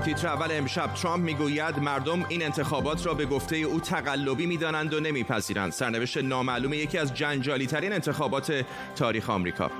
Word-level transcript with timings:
تیتر 0.00 0.28
اول 0.28 0.48
امشب 0.50 0.94
ترامپ 0.94 1.24
می‌گوید 1.24 1.78
مردم 1.78 2.24
این 2.28 2.42
انتخابات 2.42 3.06
را 3.06 3.14
به 3.14 3.26
گفته 3.26 3.56
او 3.56 3.80
تقلبی 3.80 4.46
می‌دانند 4.46 4.94
و 4.94 5.00
نمیپذیرند. 5.00 5.72
سرنوشت 5.72 6.18
نامعلوم 6.18 6.72
یکی 6.72 6.98
از 6.98 7.14
جنجالی 7.14 7.66
ترین 7.66 7.92
انتخابات 7.92 8.64
تاریخ 8.96 9.30
آمریکا. 9.30 9.70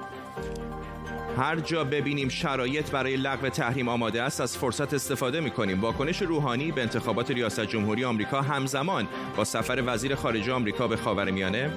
هر 1.37 1.57
جا 1.57 1.85
ببینیم 1.85 2.29
شرایط 2.29 2.91
برای 2.91 3.17
لغو 3.17 3.49
تحریم 3.49 3.89
آماده 3.89 4.23
است 4.23 4.41
از 4.41 4.59
فرصت 4.59 4.95
استفاده 4.95 5.41
می 5.41 5.51
کنیم 5.51 5.81
واکنش 5.81 6.23
روحانی 6.23 6.73
به 6.73 6.83
انتخابات 6.83 7.31
ریاست 7.31 7.61
جمهوری 7.61 8.05
آمریکا 8.05 8.43
همزمان 8.43 9.09
با 9.37 9.45
سفر 9.45 9.83
وزیر 9.87 10.15
خارجه 10.15 10.53
آمریکا 10.53 10.89
به 10.89 10.97
خاورمیانه 10.97 11.71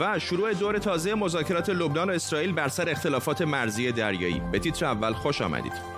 و 0.00 0.18
شروع 0.18 0.54
دور 0.54 0.78
تازه 0.78 1.14
مذاکرات 1.14 1.70
لبنان 1.70 2.10
و 2.10 2.12
اسرائیل 2.12 2.52
بر 2.52 2.68
سر 2.68 2.88
اختلافات 2.88 3.42
مرزی 3.42 3.92
دریایی. 3.92 4.42
به 4.52 4.58
تیتر 4.58 4.86
اول 4.86 5.12
خوش 5.12 5.42
آمدید. 5.42 5.93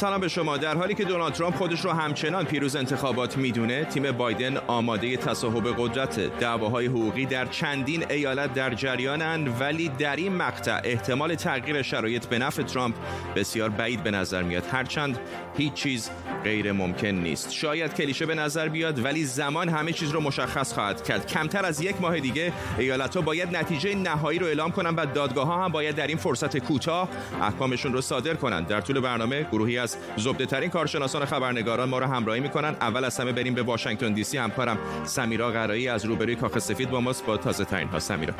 سلام 0.00 0.20
به 0.20 0.28
شما. 0.28 0.56
در 0.56 0.76
حالی 0.76 0.94
که 0.94 1.04
دونالد 1.04 1.32
ترامپ 1.32 1.54
خودش 1.54 1.80
رو 1.80 1.90
همچنان 1.90 2.44
پیروز 2.44 2.76
انتخابات 2.76 3.36
می‌دونه 3.36 3.84
تیم 3.84 4.12
بایدن 4.12 4.56
آماده 4.56 5.16
تصاحب 5.16 5.74
قدرت 5.78 6.38
دعواهای 6.38 6.86
حقوقی 6.86 7.26
در 7.26 7.46
چندین 7.46 8.04
ایالت 8.10 8.54
در 8.54 8.74
جریانند 8.74 9.60
ولی 9.60 9.88
در 9.88 10.16
این 10.16 10.36
مقطع 10.36 10.80
احتمال 10.84 11.34
تغییر 11.34 11.82
شرایط 11.82 12.26
به 12.26 12.38
نفع 12.38 12.62
ترامپ 12.62 12.94
بسیار 13.36 13.68
بعید 13.68 14.02
به 14.02 14.10
نظر 14.10 14.42
میاد. 14.42 14.66
هرچند 14.72 15.18
هیچ 15.56 15.72
چیز 15.72 16.10
غیر 16.44 16.72
ممکن 16.72 17.08
نیست. 17.08 17.52
شاید 17.52 17.94
کلیشه 17.94 18.26
به 18.26 18.34
نظر 18.34 18.68
بیاد 18.68 19.04
ولی 19.04 19.24
زمان 19.24 19.68
همه 19.68 19.92
چیز 19.92 20.10
رو 20.10 20.20
مشخص 20.20 20.72
خواهد 20.72 21.02
کرد. 21.02 21.26
کمتر 21.26 21.64
از 21.64 21.80
یک 21.80 22.00
ماه 22.00 22.20
دیگه 22.20 22.52
ایالت 22.78 23.16
ها 23.16 23.22
باید 23.22 23.56
نتیجه 23.56 23.94
نهایی 23.94 24.38
رو 24.38 24.46
اعلام 24.46 24.70
کنند 24.70 24.98
و 24.98 25.06
دادگاه 25.06 25.46
ها 25.46 25.64
هم 25.64 25.72
باید 25.72 25.96
در 25.96 26.06
این 26.06 26.16
فرصت 26.16 26.58
کوتاه 26.58 27.08
احکامشون 27.42 27.92
رو 27.92 28.00
صادر 28.00 28.34
کنند 28.34 28.66
در 28.66 28.80
طول 28.80 29.00
برنامه 29.00 29.42
گروهی 29.42 29.78
از 29.78 29.89
زبده 30.16 30.46
ترین 30.46 30.70
کارشناسان 30.70 31.24
خبرنگاران 31.24 31.88
ما 31.88 31.98
رو 31.98 32.06
همراهی 32.06 32.40
می‌کنن. 32.40 32.76
اول 32.80 33.04
از 33.04 33.20
همه 33.20 33.32
بریم 33.32 33.54
به 33.54 33.62
واشنگتن 33.62 34.12
دی 34.12 34.24
سی 34.24 34.38
همکارم. 34.38 34.78
سمیرا 35.04 35.50
قرایی 35.50 35.88
از 35.88 36.04
روبروی 36.04 36.36
کاخ 36.36 36.58
سفید 36.58 36.90
با 36.90 37.00
ماست 37.00 37.26
با 37.26 37.36
تازه 37.36 37.64
ترین 37.64 37.88
ها. 37.88 37.98
سمیرا. 37.98 38.34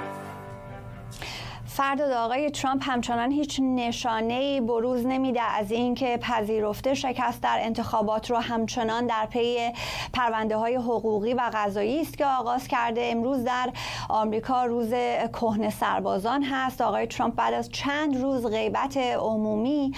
فرداد 1.81 2.13
آقای 2.13 2.51
ترامپ 2.51 2.83
همچنان 2.85 3.31
هیچ 3.31 3.61
نشانه 3.63 4.35
ای 4.35 4.61
بروز 4.61 5.07
نمیده 5.07 5.43
از 5.43 5.71
اینکه 5.71 6.19
پذیرفته 6.23 6.95
شکست 6.95 7.43
در 7.43 7.59
انتخابات 7.61 8.31
رو 8.31 8.37
همچنان 8.37 9.07
در 9.07 9.27
پی 9.27 9.73
پرونده 10.13 10.57
های 10.57 10.75
حقوقی 10.75 11.35
و 11.35 11.51
قضایی 11.55 12.01
است 12.01 12.19
که 12.19 12.27
آغاز 12.27 12.69
کرده. 12.69 13.01
امروز 13.05 13.45
در 13.45 13.71
آمریکا 14.09 14.65
روز 14.65 14.91
کهنه 15.33 15.71
سربازان 15.71 16.43
هست. 16.43 16.81
آقای 16.81 17.07
ترامپ 17.07 17.35
بعد 17.35 17.55
از 17.55 17.69
چند 17.69 18.23
روز 18.23 18.47
غیبت 18.47 18.97
عمومی 18.97 19.93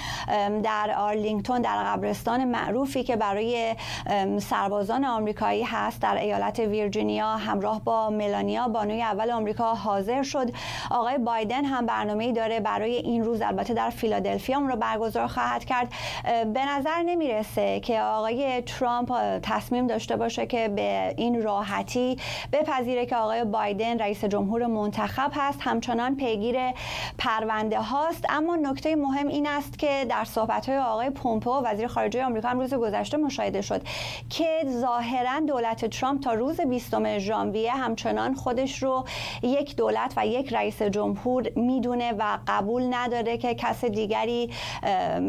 در 0.62 0.94
آرلینگتون 0.96 1.62
در 1.62 1.84
قبرستان 1.84 2.44
معروفی 2.44 3.02
که 3.02 3.16
برای 3.16 3.74
سربازان 4.38 5.04
آمریکایی 5.04 5.62
هست 5.62 6.02
در 6.02 6.16
ایالت 6.16 6.58
ویرجینیا 6.58 7.36
همراه 7.36 7.84
با 7.84 8.10
ملانیا 8.10 8.68
بانوی 8.68 9.02
اول 9.02 9.30
آمریکا 9.30 9.74
حاضر 9.74 10.22
شد. 10.22 10.50
آقای 10.90 11.18
بایدن 11.18 11.71
هم 11.72 11.86
برنامه 11.86 12.32
داره 12.32 12.60
برای 12.60 12.94
این 12.94 13.24
روز. 13.24 13.42
البته 13.42 13.74
در 13.74 13.90
فیلادلفیا 13.90 14.58
رو 14.58 14.76
برگزار 14.76 15.26
خواهد 15.26 15.64
کرد. 15.64 15.92
به 16.54 16.66
نظر 16.66 17.02
نمی‌رسه 17.06 17.80
که 17.80 18.00
آقای 18.00 18.62
ترامپ 18.62 19.12
تصمیم 19.42 19.86
داشته 19.86 20.16
باشه 20.16 20.46
که 20.46 20.68
به 20.68 21.14
این 21.16 21.42
راحتی 21.42 22.16
بپذیره 22.52 23.06
که 23.06 23.16
آقای 23.16 23.44
بایدن 23.44 23.98
رئیس 23.98 24.24
جمهور 24.24 24.66
منتخب 24.66 25.30
هست. 25.34 25.58
همچنان 25.62 26.16
پیگیر 26.16 26.56
پرونده 27.18 27.80
هاست. 27.80 28.24
اما 28.28 28.56
نکته 28.56 28.96
مهم 28.96 29.28
این 29.28 29.46
است 29.46 29.78
که 29.78 30.06
در 30.10 30.24
صحبت 30.24 30.68
های 30.68 30.78
آقای 30.78 31.10
پومپو 31.10 31.60
وزیر 31.64 31.86
خارجه 31.86 32.24
آمریکا 32.24 32.48
هم 32.48 32.60
روز 32.60 32.74
گذشته 32.74 33.16
مشاهده 33.16 33.60
شد 33.60 33.82
که 34.30 34.64
ظاهرا 34.68 35.40
دولت 35.40 35.84
ترامپ 35.86 36.22
تا 36.22 36.32
روز 36.32 36.60
20 36.60 37.18
ژانویه 37.18 37.72
همچنان 37.72 38.34
خودش 38.34 38.82
رو 38.82 39.04
یک 39.42 39.76
دولت 39.76 40.14
و 40.16 40.26
یک 40.26 40.52
رئیس 40.52 40.82
جمهور 40.82 41.50
می‌دونه 41.62 42.12
و 42.12 42.38
قبول 42.46 42.82
نداره 42.90 43.38
که 43.38 43.54
کس 43.54 43.84
دیگری 43.84 44.50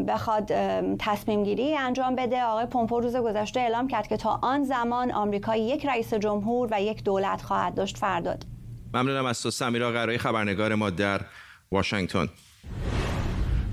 بخواد 0.08 0.52
تصمیم 0.98 1.44
گیری 1.44 1.76
انجام 1.76 2.16
بده. 2.16 2.42
آقای 2.42 2.66
پومپو 2.66 3.00
روز 3.00 3.16
گذشته 3.16 3.60
اعلام 3.60 3.88
کرد 3.88 4.06
که 4.06 4.16
تا 4.16 4.38
آن 4.42 4.64
زمان 4.64 5.12
آمریکا 5.12 5.56
یک 5.56 5.86
رئیس 5.86 6.14
جمهور 6.14 6.68
و 6.70 6.82
یک 6.82 7.04
دولت 7.04 7.42
خواهد 7.42 7.74
داشت. 7.74 7.96
فرداد 7.96 8.46
ممنونم 8.94 9.26
از 9.26 9.42
تو 9.42 9.50
سمیرا 9.50 9.90
قرای 9.90 10.18
خبرنگار 10.18 10.74
ما 10.74 10.90
در 10.90 11.20
واشنگتن. 11.72 12.28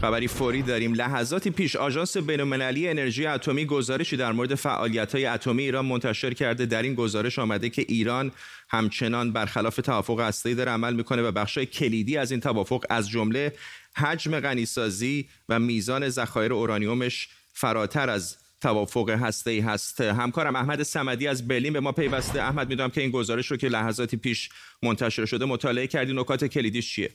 خبری 0.02 0.28
فوری 0.28 0.62
داریم. 0.62 0.94
لحظاتی 0.94 1.50
پیش 1.50 1.76
آژانس 1.76 2.18
بین‌المللی 2.18 2.88
انرژی 2.88 3.26
اتمی 3.26 3.66
گزارشی 3.66 4.18
در 4.18 4.32
مورد 4.32 4.56
فعالیت‌های 4.56 5.26
اتمی 5.26 5.64
ایران 5.64 5.86
منتشر 5.86 6.34
کرده. 6.34 6.66
در 6.66 6.84
این 6.84 6.96
گزارش 6.96 7.40
آمده 7.40 7.70
که 7.70 7.86
ایران 7.88 8.32
همچنان 8.70 9.32
برخلاف 9.32 9.76
توافق 9.76 10.20
هسته‌ای 10.20 10.56
داره 10.56 10.72
عمل 10.72 10.94
می‌کنه 10.94 11.22
و 11.22 11.32
بخشای 11.32 11.66
کلیدی 11.66 12.18
از 12.18 12.32
این 12.32 12.40
توافق 12.40 12.86
از 12.90 13.10
جمله 13.10 13.54
حجم 13.96 14.40
غنیسازی 14.40 15.28
و 15.50 15.60
میزان 15.60 16.10
ذخایر 16.10 16.54
اورانیومش 16.54 17.30
فراتر 17.54 18.10
از 18.10 18.38
توافق 18.62 19.10
هسته 19.10 19.52
ای 19.52 19.60
هست. 19.60 20.02
همکارم 20.02 20.56
احمد 20.56 20.84
سمدی 20.84 21.28
از 21.28 21.48
برلین 21.48 21.74
به 21.74 21.80
ما 21.80 21.92
پیوسته. 21.92 22.42
احمد 22.42 22.70
می‌دونم 22.70 22.90
که 22.90 23.02
این 23.02 23.12
گزارش 23.12 23.48
رو 23.48 23.58
که 23.58 23.68
لحظاتی 23.68 24.18
پیش 24.18 24.50
منتشر 24.84 25.26
شده 25.26 25.46
مطالعه 25.46 25.88
کردی. 25.88 26.14
نکات 26.14 26.46
کلیدیش 26.46 26.94
چیه؟ 26.96 27.10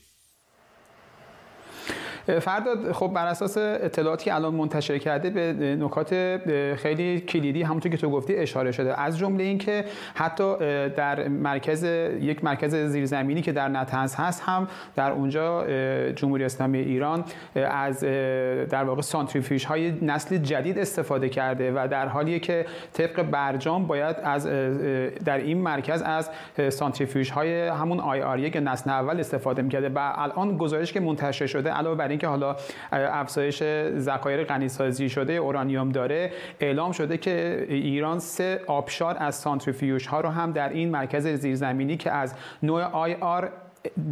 فرداد 2.26 2.92
خب 2.92 3.06
بر 3.14 3.26
اساس 3.26 3.56
اطلاعاتی 3.58 4.24
که 4.24 4.34
الان 4.34 4.54
منتشر 4.54 4.98
کرده 4.98 5.30
به 5.30 5.76
نکات 5.80 6.40
خیلی 6.76 7.20
کلیدی 7.20 7.62
همونطور 7.62 7.92
که 7.92 7.98
تو 7.98 8.10
گفتی 8.10 8.36
اشاره 8.36 8.72
شده. 8.72 9.00
از 9.00 9.18
جمله 9.18 9.44
اینکه 9.44 9.84
حتی 10.14 10.56
در 10.88 11.28
مرکز 11.28 11.84
یک 12.20 12.44
مرکز 12.44 12.74
زیرزمینی 12.74 13.42
که 13.42 13.52
در 13.52 13.68
نتنز 13.68 14.14
هست 14.14 14.42
هم 14.46 14.68
در 14.96 15.10
اونجا 15.10 15.64
جمهوری 16.12 16.44
اسلامی 16.44 16.78
ایران 16.78 17.24
از 17.54 18.00
در 18.70 18.84
واقع 18.84 19.02
سانتریفیوژ 19.02 19.64
های 19.64 19.92
نسل 20.02 20.36
جدید 20.36 20.78
استفاده 20.78 21.28
کرده 21.28 21.72
و 21.72 21.88
در 21.90 22.08
حالی 22.08 22.40
که 22.40 22.66
طبق 22.92 23.22
برجام 23.22 23.86
باید 23.86 24.16
از 24.24 24.46
در 25.24 25.38
این 25.38 25.58
مرکز 25.58 26.02
از 26.02 26.30
سانتریفیوژ 26.68 27.30
های 27.30 27.68
همون 27.68 28.00
IR 28.00 28.38
یک 28.38 28.58
نسل 28.62 28.90
اول 28.90 29.20
استفاده 29.20 29.62
می‌کرده. 29.62 29.88
و 29.88 30.12
الان 30.14 30.56
گزارش 30.56 30.92
که 30.92 31.00
منتشر 31.00 31.46
شده 31.46 31.70
علاوه 31.70 31.96
بر 31.96 32.15
اینکه 32.16 32.26
حالا 32.28 32.56
افزایش 32.92 33.62
ذخایر 33.98 34.44
غنیسازی 34.44 35.08
شده 35.08 35.32
اورانیوم 35.32 35.88
داره. 35.88 36.32
اعلام 36.60 36.92
شده 36.92 37.18
که 37.18 37.66
ایران 37.68 38.18
سه 38.18 38.60
آبشار 38.66 39.16
از 39.18 39.34
سانتریفیوژ 39.34 40.06
ها 40.06 40.20
رو 40.20 40.28
هم 40.28 40.52
در 40.52 40.68
این 40.68 40.90
مرکز 40.90 41.26
زیرزمینی 41.26 41.96
که 41.96 42.10
از 42.10 42.34
نوع 42.62 42.82
آی 42.82 43.14
آر 43.14 43.50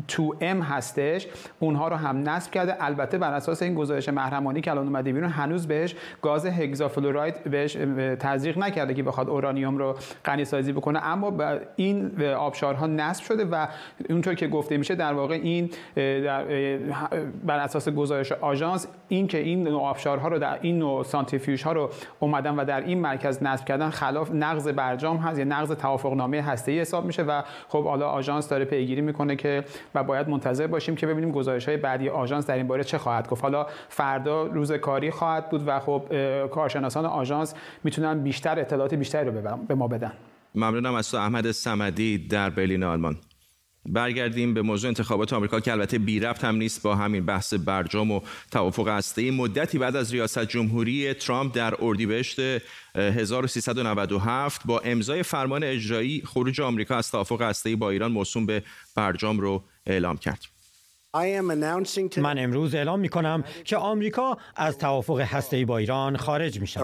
تو 0.09 0.35
ام 0.41 0.61
هستش. 0.63 1.27
اونها 1.61 1.89
رو 1.89 1.97
هم 1.97 2.29
نصب 2.29 2.51
کرده. 2.51 2.85
البته 2.85 3.19
بر 3.19 3.33
اساس 3.33 3.63
این 3.63 3.75
گزارش 3.75 4.09
محرمانی 4.09 4.61
که 4.61 4.71
الان 4.71 4.87
اومده 4.87 5.13
بیرون 5.13 5.31
هنوز 5.31 5.67
بهش 5.67 5.95
گاز 6.23 6.47
هگزافلوراید 6.47 7.45
بهش 7.45 7.73
تزریق 8.21 8.59
نکرده 8.59 8.95
که 8.95 9.03
بخواد 9.03 9.29
اورانیوم 9.29 9.79
رو 9.79 9.97
غنی 10.25 10.45
سازی 10.45 10.73
بکنه. 10.73 11.07
اما 11.07 11.59
این 11.77 12.23
آبشارها 12.23 12.87
نصب 12.87 13.25
شده 13.25 13.45
و 13.45 13.67
اونطور 14.11 14.35
که 14.35 14.49
گفته 14.49 14.77
میشه 14.77 14.95
در 14.95 15.13
واقع 15.13 15.35
این 15.35 15.71
در 15.95 16.45
بر 17.45 17.59
اساس 17.59 17.89
گزارش 17.89 18.33
آژانس 18.33 18.87
این 19.09 19.27
که 19.27 19.39
این 19.39 19.63
نوع 19.63 19.83
آبشارها 19.83 20.29
رو 20.29 20.39
در 20.39 20.59
این 20.63 20.79
نوع 20.79 21.05
سانتریفیوژ 21.05 21.63
ها 21.63 21.73
رو 21.73 21.91
اومدن 22.21 22.55
و 22.55 22.65
در 22.65 22.81
این 22.81 23.01
مرکز 23.01 23.43
نصب 23.43 23.65
کردن 23.65 23.91
خلاف 23.91 24.31
نقض 24.33 24.69
برجام 24.69 25.17
هست 25.17 25.39
یا 25.39 25.45
نقض 25.45 25.71
توافقنامه 25.71 26.43
هسته‌ای 26.43 26.81
حساب 26.81 27.05
میشه 27.05 27.23
و 27.23 27.43
خب 27.69 27.85
حالا 27.85 28.09
آژانس 28.09 28.49
داره 28.49 28.65
پیگیری 28.65 29.01
می‌کنه 29.01 29.37
که 29.37 29.64
و 29.95 30.05
باید 30.05 30.29
منتظر 30.29 30.67
باشیم 30.67 30.97
که 30.97 31.07
ببینیم 31.07 31.33
گزارش 31.33 31.69
های 31.69 31.77
بعدی 31.77 32.09
آژانس 32.09 32.47
در 32.47 32.57
این 32.57 32.67
باره 32.67 32.85
چه 32.85 32.99
خواهد 32.99 33.29
گفت. 33.29 33.43
حالا 33.43 33.67
فردا 33.89 34.47
روز 34.47 34.73
کاری 34.73 35.11
خواهد 35.11 35.51
بود 35.51 35.63
و 35.67 35.81
خب 35.81 36.05
کارشناسان 36.47 37.07
آژانس 37.07 37.55
می‌تونن 37.85 38.23
بیشتر 38.23 38.61
اطلاعات 38.61 38.95
بیشتری 38.95 39.31
رو 39.31 39.57
به 39.69 39.75
ما 39.75 39.89
بدن. 39.89 40.13
ممنونم 40.55 40.95
از 40.95 41.11
تو 41.11 41.17
احمد 41.17 41.51
سمدی 41.51 42.19
در 42.19 42.51
برلین 42.51 42.83
آلمان. 42.83 43.17
برگردیم 43.87 44.55
به 44.55 44.63
موضوع 44.63 44.89
انتخابات 44.89 45.33
آمریکا 45.33 45.61
که 45.61 45.73
البته 45.73 45.99
بی 45.99 46.21
ربط 46.21 46.45
هم 46.45 46.57
نیست 46.57 46.83
با 46.83 46.97
همین 46.97 47.27
بحث 47.27 47.55
برجام 47.55 48.11
و 48.11 48.21
توافق 48.51 48.89
هسته 48.89 49.31
مدتی 49.31 49.79
بعد 49.79 49.97
از 49.97 50.13
ریاست 50.13 50.45
جمهوری 50.45 51.15
ترامپ 51.15 51.55
در 51.57 51.75
اردیبهشت 51.85 52.41
1397 52.95 54.61
با 54.65 54.81
امضای 54.81 55.23
فرمان 55.23 55.65
اجرایی 55.65 56.23
خروج 56.27 56.61
آمریکا 56.61 56.97
از 56.97 57.11
توافق 57.11 57.43
هسته 57.43 57.77
با 57.77 57.91
ایران 57.91 58.13
موسوم 58.13 58.47
به 58.47 58.63
برجام 58.97 59.41
رو 59.41 59.65
اعلام 59.87 60.17
کرد. 60.17 60.45
من 62.21 62.39
امروز 62.39 62.75
اعلام 62.75 63.01
می 63.01 63.09
کنم 63.09 63.45
که 63.65 63.77
آمریکا 63.77 64.39
از 64.57 64.79
توافق 64.79 65.21
هسته‌ای 65.21 65.65
با 65.65 65.79
ایران 65.79 66.17
خارج 66.17 66.61
می 66.61 66.67
شود. 66.67 66.83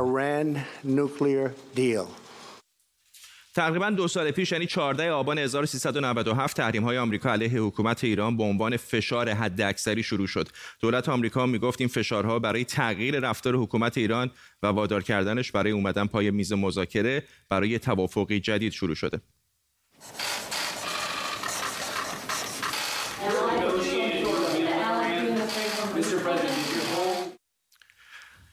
تقریبا 3.55 3.91
دو 3.91 4.09
سال 4.09 4.31
پیش 4.31 4.53
یعنی 4.53 4.67
14 4.67 5.11
آبان 5.11 5.39
1397 5.39 6.57
تحریم 6.57 6.85
های 6.85 6.99
آمریکا 6.99 7.33
علیه 7.33 7.61
حکومت 7.61 8.05
ایران 8.05 8.37
به 8.37 8.43
عنوان 8.43 8.77
فشار 8.77 9.31
حداکثری 9.31 10.03
شروع 10.03 10.27
شد. 10.27 10.49
دولت 10.81 11.09
آمریکا 11.09 11.47
می‌گفت 11.47 11.81
این 11.81 11.89
فشارها 11.89 12.39
برای 12.39 12.65
تغییر 12.65 13.21
رفتار 13.21 13.57
حکومت 13.57 13.99
ایران 13.99 14.31
و 14.63 14.67
وادار 14.67 15.03
کردنش 15.03 15.53
برای 15.53 15.73
اومدن 15.73 16.07
پای 16.07 16.31
میز 16.31 16.53
مذاکره 16.53 17.25
برای 17.49 17.79
توافقی 17.79 18.41
جدید 18.41 18.73
شروع 18.73 18.95
شده. 18.95 19.21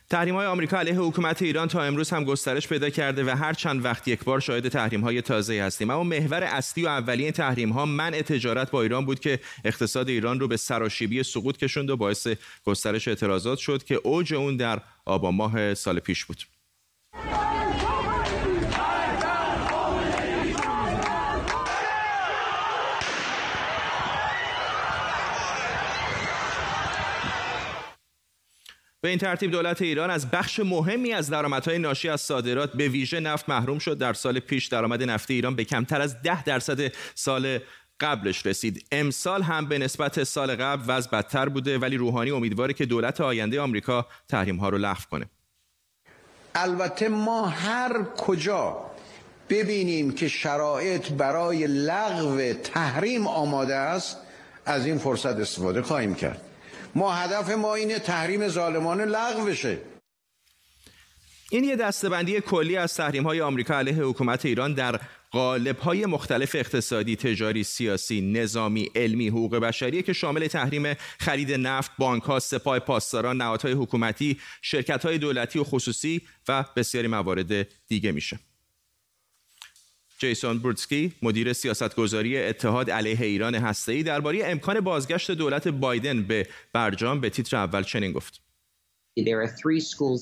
تحریم 0.09 0.36
های 0.36 0.45
آمریکا 0.48 0.77
علیه 0.77 0.95
حکومت 0.95 1.42
ایران 1.42 1.68
تا 1.68 1.83
امروز 1.83 2.09
هم 2.09 2.24
گسترش 2.24 2.68
پیدا 2.68 2.89
کرده 2.89 3.24
و 3.24 3.30
هر 3.30 3.54
چند 3.54 3.86
وقت 3.86 4.07
یک 4.07 4.24
بار 4.24 4.39
شاهد 4.39 4.68
تحریم 4.68 5.01
های 5.01 5.21
تازه 5.21 5.63
هستیم. 5.63 5.89
اما 5.89 6.04
محور 6.04 6.44
اصلی 6.44 6.83
و 6.83 6.88
اولیه 6.88 7.31
تحریم 7.31 7.69
ها 7.69 7.86
منع 7.86 8.21
تجارت 8.21 8.71
با 8.71 8.81
ایران 8.81 9.06
بود 9.06 9.19
که 9.19 9.39
اقتصاد 9.65 10.09
ایران 10.09 10.39
رو 10.39 10.48
به 10.48 10.57
سراشیبی 10.57 11.24
سقوط 11.24 11.57
کشوند 11.57 11.89
و 11.89 11.98
باعث 11.98 12.27
گسترش 12.65 13.07
اعتراضات 13.07 13.57
شد 13.57 13.83
که 13.83 13.95
اوج 13.95 14.33
اون 14.33 14.57
در 14.57 14.81
آبان 15.06 15.36
ماه 15.36 15.74
سال 15.74 16.00
پیش 16.00 16.25
بود. 16.25 16.44
به 29.07 29.12
این 29.12 29.19
ترتیب 29.19 29.51
دولت 29.51 29.81
ایران 29.81 30.09
از 30.09 30.31
بخش 30.31 30.59
مهمی 30.59 31.13
از 31.13 31.30
درآمدهای 31.30 31.80
ناشی 31.80 32.09
از 32.09 32.21
صادرات 32.21 32.74
به 32.74 32.88
ویژه 32.88 33.19
نفت 33.19 33.50
محروم 33.50 33.80
شد. 33.80 33.98
در 33.98 34.13
سال 34.13 34.39
پیش 34.39 34.65
درآمد 34.65 35.04
نفتی 35.04 35.33
ایران 35.33 35.56
به 35.56 35.63
کمتر 35.63 36.01
از 36.01 36.21
ده 36.21 36.44
درصد 36.44 36.92
سال 37.15 37.59
قبلش 38.00 38.45
رسید. 38.45 38.86
امسال 38.92 39.42
هم 39.42 39.65
به 39.65 39.77
نسبت 39.77 40.24
سال 40.24 40.56
قبل 40.56 40.83
وضع 40.88 41.09
بدتر 41.09 41.50
بوده 41.50 41.77
ولی 41.77 41.98
روحانی 41.98 42.31
امیدواره 42.31 42.74
که 42.74 42.86
دولت 42.86 43.21
آینده 43.21 43.62
آمریکا 43.62 44.07
تحریم 44.27 44.57
ها 44.57 44.69
رو 44.69 44.77
لغو 44.77 45.01
کنه. 45.12 45.25
البته 46.56 47.09
ما 47.09 47.45
هر 47.45 48.04
کجا 48.18 48.77
ببینیم 49.50 50.12
که 50.12 50.27
شرایط 50.27 51.09
برای 51.09 51.68
لغو 51.68 52.54
تحریم 52.54 53.27
آماده 53.27 53.75
است 53.75 54.18
از 54.65 54.86
این 54.86 54.98
فرصت 54.98 55.39
استفاده 55.39 55.81
خواهیم 55.81 56.15
کرد. 56.15 56.42
ما 56.95 57.13
هدف 57.13 57.50
ما 57.50 57.75
اینه 57.75 58.00
تحریم 58.00 58.47
ظالمانه 58.47 59.06
لغو 59.06 59.45
بشه 59.45 59.77
این 61.51 61.63
یه 61.63 61.75
دستبندی 61.75 62.41
کلی 62.41 62.77
از 62.77 62.95
تحریم 62.95 63.24
های 63.24 63.41
آمریکا 63.41 63.75
علیه 63.75 63.94
حکومت 63.94 64.45
ایران 64.45 64.74
در 64.74 65.00
قالب 65.31 65.79
های 65.79 66.06
مختلف 66.06 66.56
اقتصادی، 66.56 67.15
تجاری، 67.15 67.63
سیاسی، 67.63 68.21
نظامی، 68.21 68.89
علمی، 68.95 69.27
حقوق 69.27 69.56
بشری 69.56 70.03
که 70.03 70.13
شامل 70.13 70.47
تحریم 70.47 70.94
خرید 71.19 71.51
نفت، 71.51 71.91
بانک 71.97 72.24
ها، 72.24 72.39
سپاه 72.39 72.80
پاسداران، 72.80 73.38
نهادهای 73.38 73.73
حکومتی، 73.73 74.39
شرکت 74.62 75.06
های 75.06 75.18
دولتی 75.18 75.59
و 75.59 75.63
خصوصی 75.63 76.21
و 76.47 76.65
بسیاری 76.75 77.07
موارد 77.07 77.68
دیگه 77.88 78.12
میشه. 78.12 78.39
جیسون 80.17 80.59
بروتسکی 80.59 81.13
مدیر 81.21 81.53
سیاستگذاری 81.53 82.37
اتحاد 82.37 82.91
علیه 82.91 83.21
ایران 83.21 83.55
هسته‌ای 83.55 84.03
درباره 84.03 84.41
امکان 84.45 84.79
بازگشت 84.79 85.31
دولت 85.31 85.67
بایدن 85.67 86.23
به 86.23 86.47
برجام 86.73 87.21
به 87.21 87.29
تیتر 87.29 87.57
اول 87.57 87.83
چنین 87.83 88.11
گفت. 88.11 88.46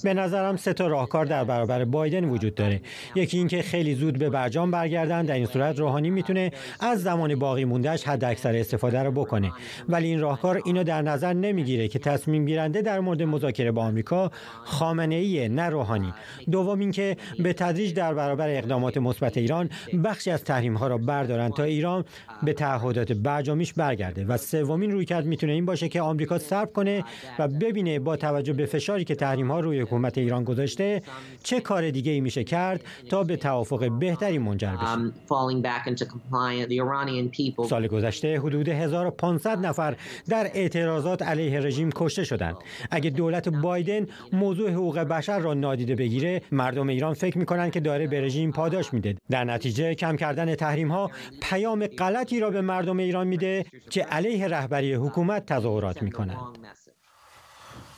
به 0.03 0.13
نظرم 0.13 0.55
سه 0.57 0.73
تا 0.73 0.87
راهکار 0.87 1.25
در 1.25 1.43
برابر 1.43 1.85
بایدن 1.85 2.25
وجود 2.25 2.55
داره. 2.55 2.81
یکی 3.15 3.37
اینکه 3.37 3.61
خیلی 3.61 3.95
زود 3.95 4.19
به 4.19 4.29
برجام 4.29 4.71
برگردن 4.71 5.25
در 5.25 5.35
این 5.35 5.45
صورت 5.45 5.79
روحانی 5.79 6.09
می‌تونه 6.09 6.51
از 6.79 7.03
زمان 7.03 7.35
باقی 7.35 7.65
موندهش 7.65 8.03
حد 8.03 8.23
اکثر 8.23 8.55
استفاده 8.55 9.03
رو 9.03 9.11
بکنه. 9.11 9.51
ولی 9.89 10.07
این 10.07 10.19
راهکار 10.19 10.61
اینو 10.65 10.83
در 10.83 11.01
نظر 11.01 11.33
نمی‌گیره 11.33 11.87
که 11.87 11.99
تصمیم 11.99 12.45
گیرنده 12.45 12.81
در 12.81 12.99
مورد 12.99 13.23
مذاکره 13.23 13.71
با 13.71 13.81
آمریکا 13.81 14.31
خامنه 14.63 15.15
ای 15.15 15.49
نه 15.49 15.69
روحانی. 15.69 16.13
دوم 16.51 16.79
اینکه 16.79 17.17
به 17.39 17.53
تدریج 17.53 17.93
در 17.93 18.13
برابر 18.13 18.49
اقدامات 18.49 18.97
مثبت 18.97 19.37
ایران 19.37 19.69
بخشی 20.03 20.31
از 20.31 20.43
تحریم 20.43 20.77
ها 20.77 20.87
را 20.87 20.97
بردارن 20.97 21.49
تا 21.49 21.63
ایران 21.63 22.05
به 22.43 22.53
تعهدات 22.53 23.11
برجامیش 23.11 23.73
برگرده. 23.73 24.25
و 24.25 24.37
سومین 24.37 24.91
رویکرد 24.91 25.25
می‌تونه 25.25 25.53
این 25.53 25.65
باشه 25.65 25.89
که 25.89 26.01
آمریکا 26.01 26.39
صبر 26.39 26.71
کنه 26.71 27.03
و 27.39 27.47
ببینه 27.47 27.99
با 27.99 28.15
توجه 28.15 28.53
به 28.53 28.65
فشاری 28.85 29.03
که 29.03 29.15
تحریم 29.15 29.51
ها 29.51 29.59
روی 29.59 29.81
حکومت 29.81 30.17
ایران 30.17 30.43
گذاشته 30.43 31.01
چه 31.43 31.59
کار 31.59 31.89
دیگه 31.89 32.11
ای 32.11 32.21
میشه 32.21 32.43
کرد 32.43 32.83
تا 33.09 33.23
به 33.23 33.37
توافق 33.37 33.91
بهتری 33.99 34.37
منجر 34.37 34.75
بشه؟ 34.75 34.85
Um, 34.85 35.11
سال 37.69 37.87
گذشته 37.87 38.39
حدود 38.39 38.69
1500 38.69 39.65
نفر 39.65 39.95
در 40.29 40.51
اعتراضات 40.53 41.21
علیه 41.21 41.59
رژیم 41.59 41.89
کشته 41.95 42.23
شدند. 42.23 42.55
اگه 42.91 43.09
دولت 43.09 43.49
بایدن 43.49 44.05
موضوع 44.33 44.71
حقوق 44.71 44.99
بشر 44.99 45.39
را 45.39 45.53
نادیده 45.53 45.95
بگیره 45.95 46.41
مردم 46.51 46.89
ایران 46.89 47.13
فکر 47.13 47.37
می‌کنن 47.37 47.69
که 47.71 47.79
داره 47.79 48.07
به 48.07 48.21
رژیم 48.21 48.51
پاداش 48.51 48.93
میده. 48.93 49.15
در 49.29 49.43
نتیجه 49.43 49.95
کم 49.95 50.15
کردن 50.15 50.55
تحریم 50.55 50.91
ها 50.91 51.11
پیام 51.41 51.87
غلطی 51.87 52.39
را 52.39 52.49
به 52.49 52.61
مردم 52.61 52.97
ایران 52.97 53.27
میده 53.27 53.65
که 53.89 54.03
علیه 54.03 54.47
رهبری 54.47 54.93
حکومت 54.93 55.45
تظاهرات 55.45 56.03
می‌کنند. 56.03 56.37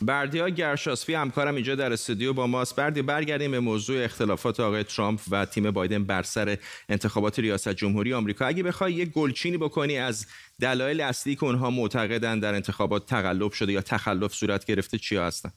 بردیا 0.02 0.48
گرشاسفی 0.48 1.14
همکارم 1.14 1.54
اینجا 1.54 1.74
در 1.74 1.92
استودیو 1.92 2.32
با 2.32 2.46
ماست. 2.46 2.76
بردی 2.76 3.02
برگردیم 3.02 3.50
به 3.50 3.60
موضوع 3.60 4.04
اختلافات 4.04 4.60
آقای 4.60 4.84
ترامپ 4.84 5.20
و 5.30 5.44
تیم 5.44 5.70
بایدن 5.70 6.04
بر 6.04 6.22
سر 6.22 6.58
انتخابات 6.88 7.38
ریاست 7.38 7.68
جمهوری 7.68 8.14
آمریکا. 8.14 8.46
اگه 8.46 8.62
بخوای 8.62 8.92
یه 8.92 9.04
گلچینی 9.04 9.56
بکنی 9.56 9.98
از 9.98 10.26
دلایل 10.60 11.00
اصلی 11.00 11.36
که 11.36 11.44
اونها 11.44 11.70
معتقدن 11.70 12.38
در 12.40 12.54
انتخابات 12.54 13.06
تقلب 13.06 13.52
شده 13.52 13.72
یا 13.72 13.80
تخلف 13.80 14.34
صورت 14.34 14.64
گرفته 14.64 14.98
چیا 14.98 15.26
هستن؟ 15.26 15.52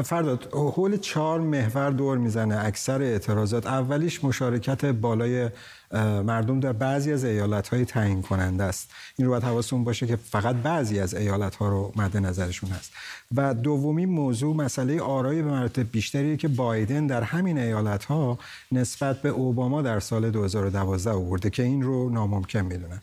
فرداد 0.00 0.48
حول 0.52 0.96
چهار 0.96 1.40
محور 1.40 1.90
دور 1.90 2.18
می‌زنه 2.18 2.64
اکثر 2.64 3.02
اعتراضات. 3.02 3.66
اولیش 3.66 4.24
مشارکت 4.24 4.84
بالای 4.84 5.50
مردم 6.24 6.60
در 6.60 6.72
بعضی 6.72 7.12
از 7.12 7.24
ایالت 7.24 7.68
های 7.68 7.84
تعیین 7.84 8.22
کننده 8.22 8.64
است. 8.64 8.90
این 9.16 9.26
رو 9.26 9.32
باید 9.32 9.44
حواستون 9.44 9.84
باشه 9.84 10.06
که 10.06 10.16
فقط 10.16 10.56
بعضی 10.56 11.00
از 11.00 11.14
ایالت 11.14 11.54
ها 11.54 11.68
رو 11.68 11.92
مد 11.96 12.16
نظرشون 12.16 12.70
هست. 12.70 12.92
و 13.36 13.54
دومی 13.54 14.06
موضوع 14.06 14.56
مسئله 14.56 15.00
آرای 15.00 15.42
به 15.42 15.50
مراتب 15.50 15.90
بیشتری 15.90 16.36
که 16.36 16.48
بایدن 16.48 17.06
در 17.06 17.22
همین 17.22 17.58
ایالت 17.58 18.04
ها 18.04 18.38
نسبت 18.72 19.22
به 19.22 19.28
اوباما 19.28 19.82
در 19.82 20.00
سال 20.00 20.30
2012 20.30 21.10
آورده 21.10 21.50
که 21.50 21.62
این 21.62 21.82
رو 21.82 22.10
ناممکن 22.10 22.60
می‌دونن. 22.60 23.00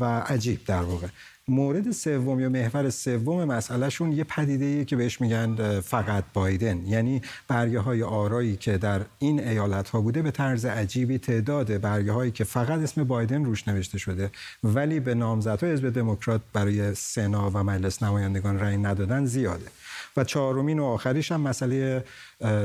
و 0.00 0.04
عجیب 0.04 0.64
در 0.66 0.82
واقع. 0.82 1.06
مورد 1.50 1.90
سوم 1.90 2.40
یا 2.40 2.48
محور 2.48 2.90
سوم 2.90 3.44
مسئلهشون 3.44 4.12
یه 4.12 4.24
پدیده 4.24 4.84
که 4.84 4.96
بهش 4.96 5.20
میگن 5.20 5.80
فقط 5.80 6.24
بایدن. 6.34 6.86
یعنی 6.86 7.22
برگه 7.48 7.80
های 7.80 8.02
آرایی 8.02 8.56
که 8.56 8.78
در 8.78 9.00
این 9.18 9.48
ایالت 9.48 9.88
ها 9.88 10.00
بوده 10.00 10.22
به 10.22 10.30
طرز 10.30 10.64
عجیبی 10.64 11.18
تعداد 11.18 11.80
برگه 11.80 12.12
هایی 12.12 12.30
که 12.30 12.44
فقط 12.44 12.80
اسم 12.80 13.04
بایدن 13.04 13.44
روش 13.44 13.68
نوشته 13.68 13.98
شده 13.98 14.30
ولی 14.64 15.00
به 15.00 15.14
نامزدهای 15.14 15.72
حزب 15.72 15.90
دموکرات 15.90 16.40
برای 16.52 16.94
سنا 16.94 17.50
و 17.50 17.58
مجلس 17.58 18.02
نمایندگان 18.02 18.58
رأی 18.58 18.76
ندادن 18.76 19.24
زیاده. 19.24 19.66
و 20.16 20.24
چهارمین 20.24 20.78
و 20.78 20.84
آخریش 20.84 21.32
هم 21.32 21.40
مسئله 21.40 22.04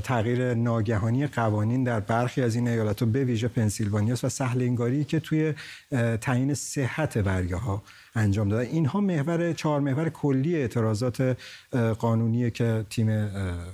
تغییر 0.03 0.53
ناگهانی 0.53 1.27
قوانین 1.27 1.83
در 1.83 1.99
برخی 1.99 2.41
از 2.41 2.55
این 2.55 2.67
ایالت 2.67 3.03
به 3.03 3.23
ویژه 3.23 3.47
پنسیلوانیا 3.47 4.15
و 4.23 4.29
سهل 4.29 4.61
انگاری 4.61 5.03
که 5.03 5.19
توی 5.19 5.53
تعیین 6.21 6.53
صحت 6.53 7.17
برگه 7.17 7.55
ها 7.55 7.83
انجام 8.15 8.49
داده 8.49 8.69
اینها 8.69 9.01
محور 9.01 9.53
چهار 9.53 9.79
محور 9.79 10.09
کلی 10.09 10.55
اعتراضات 10.55 11.37
قانونی 11.99 12.51
که 12.51 12.85
تیم 12.89 13.09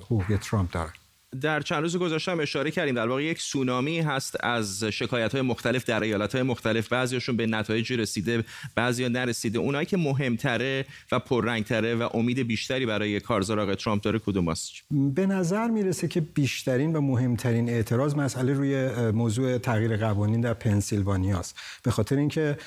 حقوقی 0.06 0.38
ترامپ 0.38 0.72
داره 0.72 1.01
در 1.42 1.62
چند 1.62 1.82
روز 1.82 1.98
گذشته 1.98 2.32
هم 2.32 2.40
اشاره 2.40 2.72
کردیم 2.72 2.96
در 2.96 3.08
واقع 3.08 3.24
یک 3.24 3.42
سونامی 3.42 4.00
هست 4.00 4.36
از 4.40 4.84
شکایت 4.84 5.32
های 5.32 5.42
مختلف 5.42 5.86
در 5.86 6.04
ایالت 6.04 6.36
های 6.36 6.44
مختلف. 6.44 6.88
بعضیشون 6.88 7.38
به 7.38 7.48
نتایج 7.48 7.94
رسیده 7.94 8.44
بعضی 8.76 9.10
نرسیده. 9.10 9.60
اونایی 9.60 9.86
که 9.86 9.98
مهمتره 9.98 10.86
و 11.12 11.20
پررنگتره 11.20 11.96
و 11.96 12.10
امید 12.14 12.40
بیشتری 12.40 12.86
برای 12.86 13.20
کارزار 13.20 13.60
آقای 13.60 13.76
ترامپ 13.76 14.02
داره 14.02 14.20
کدوم 14.20 14.48
است؟ 14.48 14.72
به 14.92 15.26
نظر 15.26 15.68
می‌رسه 15.68 16.08
که 16.08 16.22
بیشترین 16.22 16.96
و 16.96 17.02
مهمترین 17.02 17.70
اعتراض 17.70 18.16
مسئله 18.16 18.54
روی 18.54 18.90
موضوع 19.12 19.58
تغییر 19.58 19.98
قوانین 19.98 20.42
در 20.42 20.54
پنسیلوانیا 20.54 21.40
است. 21.40 21.56
به 21.84 21.92
خاطر 21.92 22.16
اینکه 22.16 22.58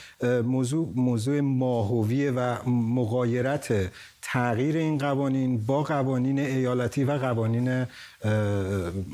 موضوع 0.45 0.93
موضوع 0.97 1.41
ماهوی 1.41 2.29
و 2.31 2.69
مغایرت 2.69 3.91
تغییر 4.23 4.77
این 4.77 4.99
قوانین 4.99 5.67
با 5.67 5.83
قوانین 5.83 6.39
ایالتی 6.39 7.05
و 7.05 7.19
قوانین 7.19 7.87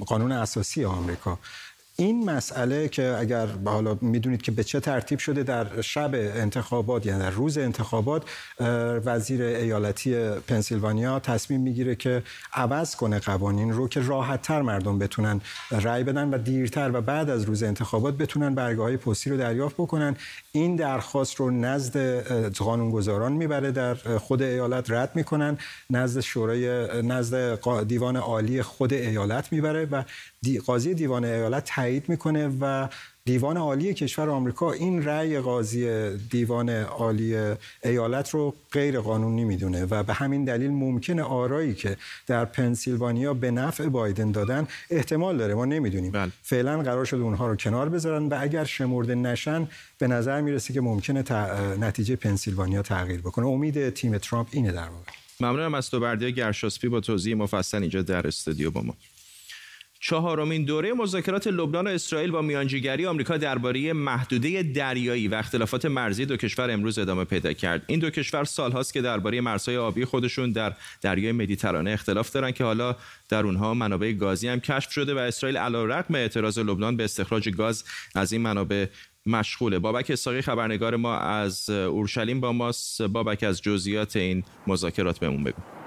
قانون 0.06 0.32
اساسی 0.32 0.84
آمریکا. 0.84 1.38
این 2.00 2.30
مسئله 2.30 2.88
که 2.88 3.16
اگر 3.18 3.46
حالا 3.64 3.98
می‌دونید 4.00 4.42
که 4.42 4.52
به 4.52 4.64
چه 4.64 4.80
ترتیب 4.80 5.18
شده 5.18 5.42
در 5.42 5.80
شب 5.80 6.10
انتخابات 6.14 7.06
یعنی 7.06 7.20
در 7.20 7.30
روز 7.30 7.58
انتخابات 7.58 8.22
وزیر 9.04 9.42
ایالتی 9.42 10.30
پنسیلوانیا 10.30 11.18
تصمیم 11.18 11.60
می‌گیره 11.60 11.94
که 11.94 12.22
عوض 12.54 12.96
کنه 12.96 13.18
قوانین 13.18 13.72
رو 13.72 13.88
که 13.88 14.00
راحت 14.00 14.42
تر 14.42 14.62
مردم 14.62 14.98
بتونن 14.98 15.40
رأی 15.70 16.04
بدن 16.04 16.30
و 16.30 16.38
دیرتر 16.38 16.90
و 16.94 17.00
بعد 17.00 17.30
از 17.30 17.42
روز 17.42 17.62
انتخابات 17.62 18.14
بتونن 18.14 18.54
برگاه 18.54 18.86
های 18.86 18.96
پستی 18.96 19.30
رو 19.30 19.36
دریافت 19.36 19.74
بکنن. 19.74 20.16
این 20.52 20.76
درخواست 20.76 21.36
رو 21.36 21.50
نزد 21.50 21.96
قانونگذاران 22.56 23.32
می‌بره 23.32 23.70
در 23.70 23.94
خود 23.94 24.42
ایالت 24.42 24.90
رد 24.90 25.10
می‌کنن. 25.14 25.58
نزد 25.90 26.20
شورای 26.20 26.88
نزد 27.02 27.60
دیوان 27.84 28.16
عالی 28.16 28.62
خود 28.62 28.92
ایالت 28.92 29.52
می‌بره 29.52 29.84
و 29.84 30.02
قاضی 30.66 30.94
دیوان 30.94 31.24
ایالت 31.24 31.64
تایید 31.74 32.08
می‌کنه 32.08 32.48
و 32.60 32.88
دیوان 33.24 33.56
عالی 33.56 33.94
کشور 33.94 34.30
آمریکا 34.30 34.72
این 34.72 35.04
رأی 35.04 35.40
قاضی 35.40 36.10
دیوان 36.16 36.70
عالی 36.70 37.54
ایالت 37.84 38.30
رو 38.30 38.54
غیر 38.72 39.00
قانونی 39.00 39.44
می‌دونه 39.44 39.84
و 39.84 40.02
به 40.02 40.12
همین 40.12 40.44
دلیل 40.44 40.70
ممکنه 40.70 41.22
آرایی 41.22 41.74
که 41.74 41.96
در 42.26 42.44
پنسیلوانیا 42.44 43.34
به 43.34 43.50
نفع 43.50 43.88
بایدن 43.88 44.30
دادن 44.30 44.68
احتمال 44.90 45.36
داره. 45.36 45.54
ما 45.54 45.64
نمی‌دونیم. 45.64 46.12
بله. 46.12 46.32
فعلا 46.42 46.82
قرار 46.82 47.04
شده 47.04 47.22
اونها 47.22 47.46
رو 47.46 47.56
کنار 47.56 47.88
بذارن 47.88 48.26
و 48.26 48.38
اگر 48.40 48.64
شمرده 48.64 49.14
نشن 49.14 49.68
به 49.98 50.06
نظر 50.06 50.40
می‌رسه 50.40 50.74
که 50.74 50.80
ممکنه 50.80 51.24
نتیجه 51.80 52.16
پنسیلوانیا 52.16 52.82
تغییر 52.82 53.20
بکنه. 53.20 53.46
امید 53.46 53.90
تیم 53.90 54.18
ترامپ 54.18 54.48
اینه 54.50 54.72
در 54.72 54.88
واقع. 54.88 55.12
ممنونم 55.40 55.74
از 55.74 55.90
تو 55.90 56.00
بردی 56.00 56.32
گرشاسپی 56.32 56.88
با 56.88 57.00
توضیح 57.00 57.34
مفصل 57.34 57.80
اینجا 57.80 58.02
در 58.02 58.26
استودیو 58.26 58.70
با 58.70 58.82
ما. 58.82 58.94
چهارمین 60.02 60.64
دوره 60.64 60.92
مذاکرات 60.92 61.46
لبنان 61.46 61.86
و 61.86 61.90
اسرائیل 61.90 62.30
با 62.30 62.42
میانجیگری 62.42 63.06
آمریکا 63.06 63.36
درباره 63.36 63.92
محدوده 63.92 64.62
دریایی 64.62 65.28
و 65.28 65.34
اختلافات 65.34 65.86
مرزی 65.86 66.26
دو 66.26 66.36
کشور 66.36 66.70
امروز 66.70 66.98
ادامه 66.98 67.24
پیدا 67.24 67.52
کرد. 67.52 67.82
این 67.86 67.98
دو 67.98 68.10
کشور 68.10 68.44
سالهاست 68.44 68.92
که 68.92 69.00
درباره 69.02 69.40
مرزهای 69.40 69.76
آبی 69.76 70.04
خودشون 70.04 70.52
در 70.52 70.72
دریای 71.00 71.32
مدیترانه 71.32 71.90
اختلاف 71.90 72.32
دارن 72.32 72.50
که 72.50 72.64
حالا 72.64 72.96
در 73.28 73.44
اونها 73.44 73.74
منابع 73.74 74.12
گازی 74.12 74.48
هم 74.48 74.60
کشف 74.60 74.92
شده 74.92 75.14
و 75.14 75.18
اسرائیل 75.18 75.56
علیرغم 75.56 76.14
اعتراض 76.14 76.58
لبنان 76.58 76.96
به 76.96 77.04
استخراج 77.04 77.48
گاز 77.48 77.84
از 78.14 78.32
این 78.32 78.42
منابع 78.42 78.86
مشغوله. 79.26 79.78
بابک 79.78 80.10
اساقی 80.10 80.42
خبرنگار 80.42 80.96
ما 80.96 81.18
از 81.18 81.70
اورشلیم 81.70 82.40
با 82.40 82.52
ماست. 82.52 83.02
بابک 83.02 83.42
از 83.42 83.62
جزئیات 83.62 84.16
این 84.16 84.44
مذاکرات 84.66 85.18
بهمون 85.18 85.44
بگو. 85.44 85.79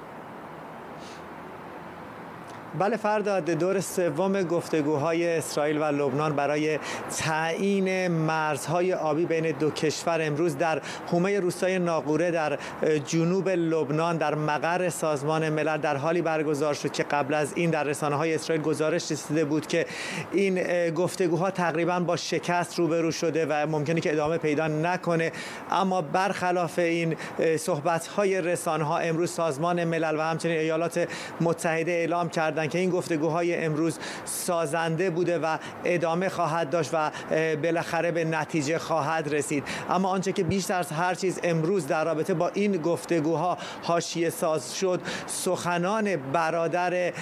بله 2.80 2.98
فرداد 2.98 3.50
دور 3.50 3.80
سوم 3.80 4.44
گفتگوهای 4.44 5.38
اسرائیل 5.38 5.78
و 5.78 5.84
لبنان 5.84 6.36
برای 6.36 6.80
تعیین 7.18 8.08
مرزهای 8.08 8.94
آبی 8.94 9.26
بین 9.26 9.52
دو 9.52 9.72
کشور 9.72 10.22
امروز 10.22 10.58
در 10.58 10.82
حومه 11.08 11.40
روستای 11.40 11.80
ناقوره 11.80 12.32
در 12.32 12.60
جنوب 13.06 13.50
لبنان 13.50 14.18
در 14.18 14.36
مقر 14.36 14.90
سازمان 14.90 15.50
ملل 15.50 15.78
در 15.78 15.98
حالی 15.98 16.22
برگزار 16.22 16.74
شد 16.74 16.92
که 16.92 17.04
قبل 17.04 17.34
از 17.34 17.54
این 17.56 17.70
در 17.70 17.84
رسانه 17.84 18.16
های 18.16 18.36
اسرائیل 18.36 18.64
گزارش 18.64 19.12
رسیده 19.12 19.46
بود 19.46 19.68
که 19.68 19.86
این 20.32 20.90
گفتگوها 20.90 21.52
تقریبا 21.52 22.00
با 22.00 22.16
شکست 22.16 22.80
روبرو 22.80 23.12
شده 23.12 23.46
و 23.50 23.68
ممکنه 23.68 24.02
که 24.02 24.14
ادامه 24.14 24.38
پیدا 24.38 24.68
نکنه. 24.68 25.32
اما 25.72 26.02
برخلاف 26.02 26.80
این 26.80 27.16
صحبت 27.58 28.08
های 28.08 28.42
رسانه 28.42 28.84
ها 28.84 28.98
امروز 28.98 29.32
سازمان 29.32 29.84
ملل 29.84 30.16
و 30.18 30.22
همچنین 30.22 30.58
ایالات 30.58 31.08
متحده 31.42 31.92
اعلام 31.92 32.30
کردند 32.64 32.72
که 32.72 32.80
این 32.80 32.90
گفتگوهای 32.90 33.66
امروز 33.66 34.00
سازنده 34.26 35.10
بوده 35.10 35.40
و 35.40 35.58
ادامه 35.86 36.30
خواهد 36.30 36.70
داشت 36.70 36.90
و 36.94 37.12
بالاخره 37.56 38.12
به 38.12 38.26
نتیجه 38.26 38.80
خواهد 38.80 39.34
رسید. 39.34 39.64
اما 39.90 40.10
آنچه 40.10 40.32
که 40.32 40.44
بیشتر 40.44 40.80
از 40.80 40.92
هر 40.92 41.16
چیز 41.16 41.40
امروز 41.44 41.88
در 41.88 42.06
رابطه 42.06 42.34
با 42.34 42.52
این 42.54 42.78
گفتگوها 42.78 43.58
حاشیه 43.84 44.30
ساز 44.30 44.76
شد 44.76 45.02
سخنان 45.28 46.16
برادر 46.16 47.14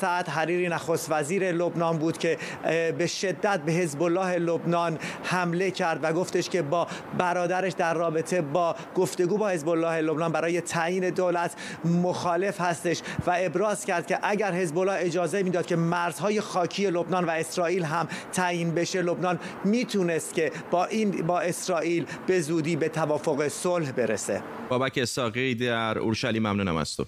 سعد 0.00 0.28
حریری 0.28 0.68
نخست 0.68 1.12
وزیر 1.12 1.52
لبنان 1.52 1.98
بود 1.98 2.18
که 2.18 2.38
به 2.98 3.06
شدت 3.06 3.60
به 3.60 3.72
حزب 3.72 4.02
الله 4.02 4.38
لبنان 4.38 4.98
حمله 5.22 5.70
کرد 5.70 5.98
و 6.02 6.12
گفتش 6.12 6.48
که 6.48 6.62
با 6.62 6.86
برادرش 7.18 7.72
در 7.72 7.94
رابطه 7.94 8.40
با 8.40 8.76
گفتگو 8.94 9.38
با 9.38 9.48
حزب 9.48 9.68
الله 9.68 10.00
لبنان 10.00 10.32
برای 10.32 10.60
تعیین 10.60 11.10
دولت 11.10 11.54
مخالف 11.84 12.60
هستش 12.60 13.02
و 13.26 13.34
ابراز 13.36 13.84
کرد 13.84 14.06
که 14.06 14.18
اگر 14.22 14.52
حزب 14.92 15.06
اجازه 15.06 15.42
می‌داد 15.42 15.66
که 15.66 15.76
مرزهای 15.76 16.40
خاکی 16.40 16.90
لبنان 16.90 17.24
و 17.24 17.30
اسرائیل 17.30 17.82
هم 17.82 18.08
تعیین 18.32 18.74
بشه. 18.74 19.02
لبنان 19.02 19.38
می‌تونست 19.64 20.34
که 20.34 20.52
با 20.70 20.84
این 20.84 21.26
با 21.26 21.40
اسرائیل 21.40 22.06
به 22.26 22.40
زودی 22.40 22.76
به 22.76 22.88
توافق 22.88 23.48
صلح 23.48 23.92
برسه. 23.92 24.42
بابک 24.68 24.98
اساقی 25.02 25.54
در 25.54 25.98
اورشلیم 25.98 26.42
ممنونم 26.42 26.76
از 26.76 26.96
تو. 26.96 27.04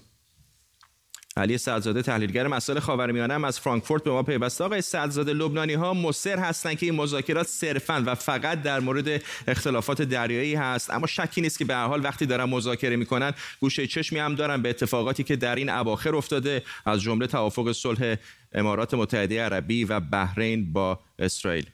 علی 1.39 1.57
سعدزاده 1.57 2.01
تحلیلگر 2.01 2.47
مسائل 2.47 2.79
خاورمیانه 2.79 3.47
از 3.47 3.59
فرانکفورت 3.59 4.03
به 4.03 4.11
ما 4.11 4.23
پیوسته. 4.23 4.63
آقای 4.63 4.81
سعدزاده 4.81 5.33
لبنانی 5.33 5.73
ها 5.73 5.93
مصر 5.93 6.39
هستند 6.39 6.77
که 6.77 6.85
این 6.85 6.95
مذاکرات 6.95 7.47
صرفا 7.47 8.03
و 8.05 8.15
فقط 8.15 8.61
در 8.61 8.79
مورد 8.79 9.23
اختلافات 9.47 10.01
دریایی 10.01 10.55
هست. 10.55 10.89
اما 10.89 11.07
شکی 11.07 11.41
نیست 11.41 11.59
که 11.59 11.65
به 11.65 11.75
هر 11.75 11.87
حال 11.87 12.03
وقتی 12.03 12.25
دارن 12.25 12.43
مذاکره 12.43 12.95
می‌کنن 12.95 13.33
گوشه 13.59 13.87
چشمی 13.87 14.19
هم 14.19 14.35
دارن 14.35 14.61
به 14.61 14.69
اتفاقاتی 14.69 15.23
که 15.23 15.35
در 15.35 15.55
این 15.55 15.69
اواخر 15.69 16.15
افتاده 16.15 16.63
از 16.85 17.01
جمله 17.01 17.27
توافق 17.27 17.71
صلح 17.71 18.15
امارات 18.53 18.93
متحده 18.93 19.43
عربی 19.43 19.83
و 19.83 19.99
بحرین 19.99 20.73
با 20.73 20.99
اسرائیل. 21.19 21.69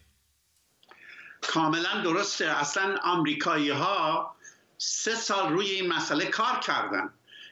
کاملا 1.41 2.01
درسته. 2.03 2.45
اصلا 2.45 2.95
آمریکایی 3.03 3.69
ها 3.69 4.35
سه 4.77 5.15
سال 5.15 5.53
روی 5.53 5.69
این 5.69 5.93
مسئله 5.93 6.25
کار 6.25 6.59
کردن. 6.59 7.09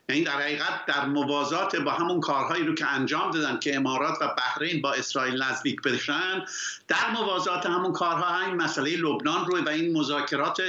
یعنی 0.10 0.24
در 0.24 0.42
حقیقت 0.42 0.86
در 0.86 1.06
موازات 1.06 1.76
با 1.76 1.92
همون 1.92 2.20
کارهایی 2.20 2.64
رو 2.64 2.76
که 2.76 2.88
انجام 2.88 3.32
دادن 3.32 3.60
که 3.60 3.76
امارات 3.76 4.22
و 4.22 4.36
بحرین 4.38 4.82
با 4.82 4.94
اسرائیل 4.94 5.44
نزدیک 5.44 5.82
بشن 5.82 6.46
در 6.88 7.12
موازات 7.14 7.66
همون 7.66 7.94
کارها 7.94 8.26
همین 8.26 8.56
مسئله 8.56 8.96
لبنان 8.96 9.46
رو 9.46 9.62
و 9.62 9.70
این 9.70 9.98
مذاکرات 9.98 10.62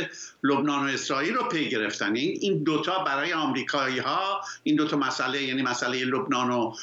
لبنان 0.42 0.86
و 0.86 0.88
اسرائیل 0.88 1.34
رو 1.34 1.48
پی 1.48 1.68
گرفتن. 1.68 2.16
این 2.16 2.38
این 2.40 2.62
دوتا 2.62 3.04
برای 3.04 3.32
آمریکایی 3.32 3.98
ها 3.98 4.40
این 4.62 4.76
دوتا 4.76 4.96
مسئله 4.96 5.42
یعنی 5.42 5.62
مسئله 5.62 6.04
لبنان 6.04 6.50
و 6.50 6.74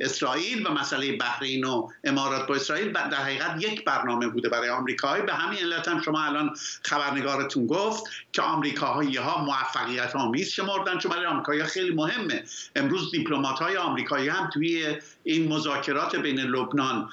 اسرائیل 0.00 0.66
و 0.66 0.70
مسئله 0.70 1.16
بحرین 1.16 1.64
و 1.64 1.88
امارات 2.04 2.46
با 2.46 2.54
اسرائیل 2.54 2.92
در 2.92 3.14
حقیقت 3.14 3.62
یک 3.62 3.84
برنامه 3.84 4.28
بوده 4.28 4.48
برای 4.48 4.68
آمریکایی 4.68 5.22
به 5.22 5.34
همین 5.34 5.58
علت 5.58 5.88
هم 5.88 6.00
شما 6.00 6.22
الان 6.22 6.56
خبرنگارتون 6.82 7.66
گفت 7.66 8.04
که 8.32 8.42
آمریکایی 8.42 9.16
ها 9.16 9.44
موفقیت 9.44 10.16
آمیز 10.16 10.48
شمردن 10.48 10.98
چون 10.98 11.12
برای 11.12 11.26
آمریکایی 11.26 11.63
خیلی 11.64 11.90
مهمه. 11.90 12.44
امروز 12.76 13.10
دیپلمات 13.10 13.58
های 13.58 13.76
آمریکایی 13.76 14.28
هم 14.28 14.50
توی 14.52 14.96
این 15.22 15.48
مذاکرات 15.48 16.16
بین 16.16 16.40
لبنان 16.40 17.10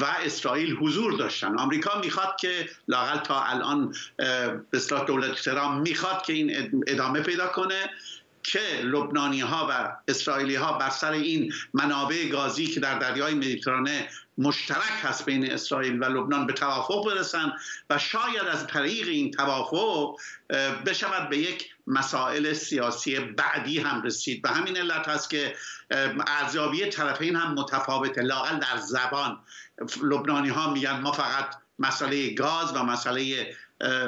و 0.00 0.04
اسرائیل 0.24 0.76
حضور 0.76 1.12
داشتن. 1.12 1.58
آمریکا 1.58 2.00
می‌خواد 2.00 2.36
که 2.40 2.68
لاقل 2.88 3.18
تا 3.18 3.42
الان 3.42 3.94
اصطلاح 4.72 5.04
دولت 5.04 5.42
ترام 5.42 5.80
می‌خواد 5.80 6.22
که 6.22 6.32
این 6.32 6.82
ادامه 6.86 7.20
پیدا 7.20 7.46
کنه 7.46 7.90
که 8.42 8.60
لبنانی 8.84 9.40
ها 9.40 9.68
و 9.70 9.96
اسرائیلی 10.08 10.54
ها 10.54 10.72
بر 10.72 10.90
سر 10.90 11.12
این 11.12 11.52
منابع 11.74 12.28
گازی 12.28 12.66
که 12.66 12.80
در 12.80 12.98
دریای 12.98 13.34
مدیترانه 13.34 14.08
مشترک 14.38 14.92
هست 15.02 15.24
بین 15.24 15.52
اسرائیل 15.52 15.98
و 15.98 16.04
لبنان 16.04 16.46
به 16.46 16.52
توافق 16.52 17.06
برسن 17.06 17.52
و 17.90 17.98
شاید 17.98 18.44
از 18.50 18.66
طریق 18.66 19.08
این 19.08 19.30
توافق 19.30 20.16
بشود 20.86 21.28
به 21.28 21.38
یک 21.38 21.70
مسائل 21.90 22.52
سیاسی 22.52 23.20
بعدی 23.20 23.78
هم 23.78 24.02
رسید. 24.02 24.42
به 24.42 24.48
همین 24.48 24.76
علت 24.76 25.08
هست 25.08 25.30
که 25.30 25.54
ارزیابی 26.26 26.86
طرفین 26.86 27.36
هم 27.36 27.54
متفاوته. 27.54 28.22
لاقل 28.22 28.58
در 28.58 28.76
زبان. 28.76 29.38
لبنانی 30.02 30.48
ها 30.48 30.70
میگن 30.70 31.00
ما 31.00 31.12
فقط 31.12 31.54
مسئله 31.78 32.34
گاز 32.34 32.76
و 32.76 32.82
مسئله 32.82 33.56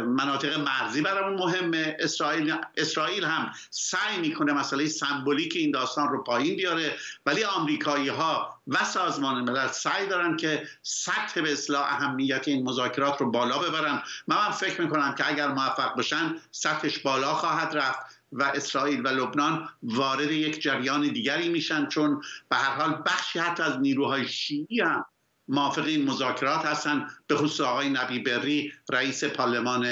مناطق 0.07 0.59
مرزی 0.59 1.01
برامون 1.01 1.39
مهمه. 1.39 1.97
اسرائیل 2.01 2.55
اسرائیل 2.77 3.25
هم 3.25 3.53
سعی 3.71 4.19
می‌کنه 4.21 4.53
مسئله 4.53 4.89
سمبولیک 4.89 5.57
این 5.57 5.71
داستان 5.71 6.09
رو 6.09 6.23
پایین 6.23 6.57
بیاره. 6.57 6.97
ولی 7.27 7.45
آمریکایی 7.45 8.09
ها 8.09 8.61
و 8.67 8.85
سازمان 8.85 9.51
ملل 9.51 9.69
سعی 9.69 10.07
دارن 10.07 10.37
که 10.37 10.69
سطح 10.83 11.41
به 11.41 11.53
اصلاح 11.53 11.83
اهمیت 11.83 12.49
این 12.49 12.69
مذاکرات 12.69 13.21
رو 13.21 13.31
بالا 13.31 13.59
ببرن. 13.59 14.03
من 14.29 14.37
هم 14.37 14.53
فکر 14.53 14.81
می‌کنم 14.81 15.15
که 15.15 15.29
اگر 15.29 15.49
موفق 15.49 15.97
بشن 15.97 16.37
سطحش 16.51 16.99
بالا 16.99 17.35
خواهد 17.35 17.77
رفت 17.77 18.23
و 18.33 18.43
اسرائیل 18.43 19.01
و 19.07 19.09
لبنان 19.09 19.69
وارد 19.83 20.31
یک 20.31 20.63
جریان 20.63 21.01
دیگری 21.01 21.49
میشن 21.49 21.87
چون 21.87 22.23
به 22.49 22.57
هر 22.57 22.75
حال 22.75 23.03
بخشی 23.07 23.39
حتی 23.39 23.63
از 23.63 23.81
نیروهای 23.81 24.29
شیعی 24.29 24.81
هم 24.81 25.05
موافق 25.49 25.85
این 25.85 26.11
مذاکرات 26.11 26.67
هستن 26.67 27.07
به 27.27 27.37
خصوص 27.37 27.61
آقای 27.61 27.89
نبی 27.89 28.19
بری 28.19 28.73
رئیس 28.91 29.25
پارلمان 29.25 29.87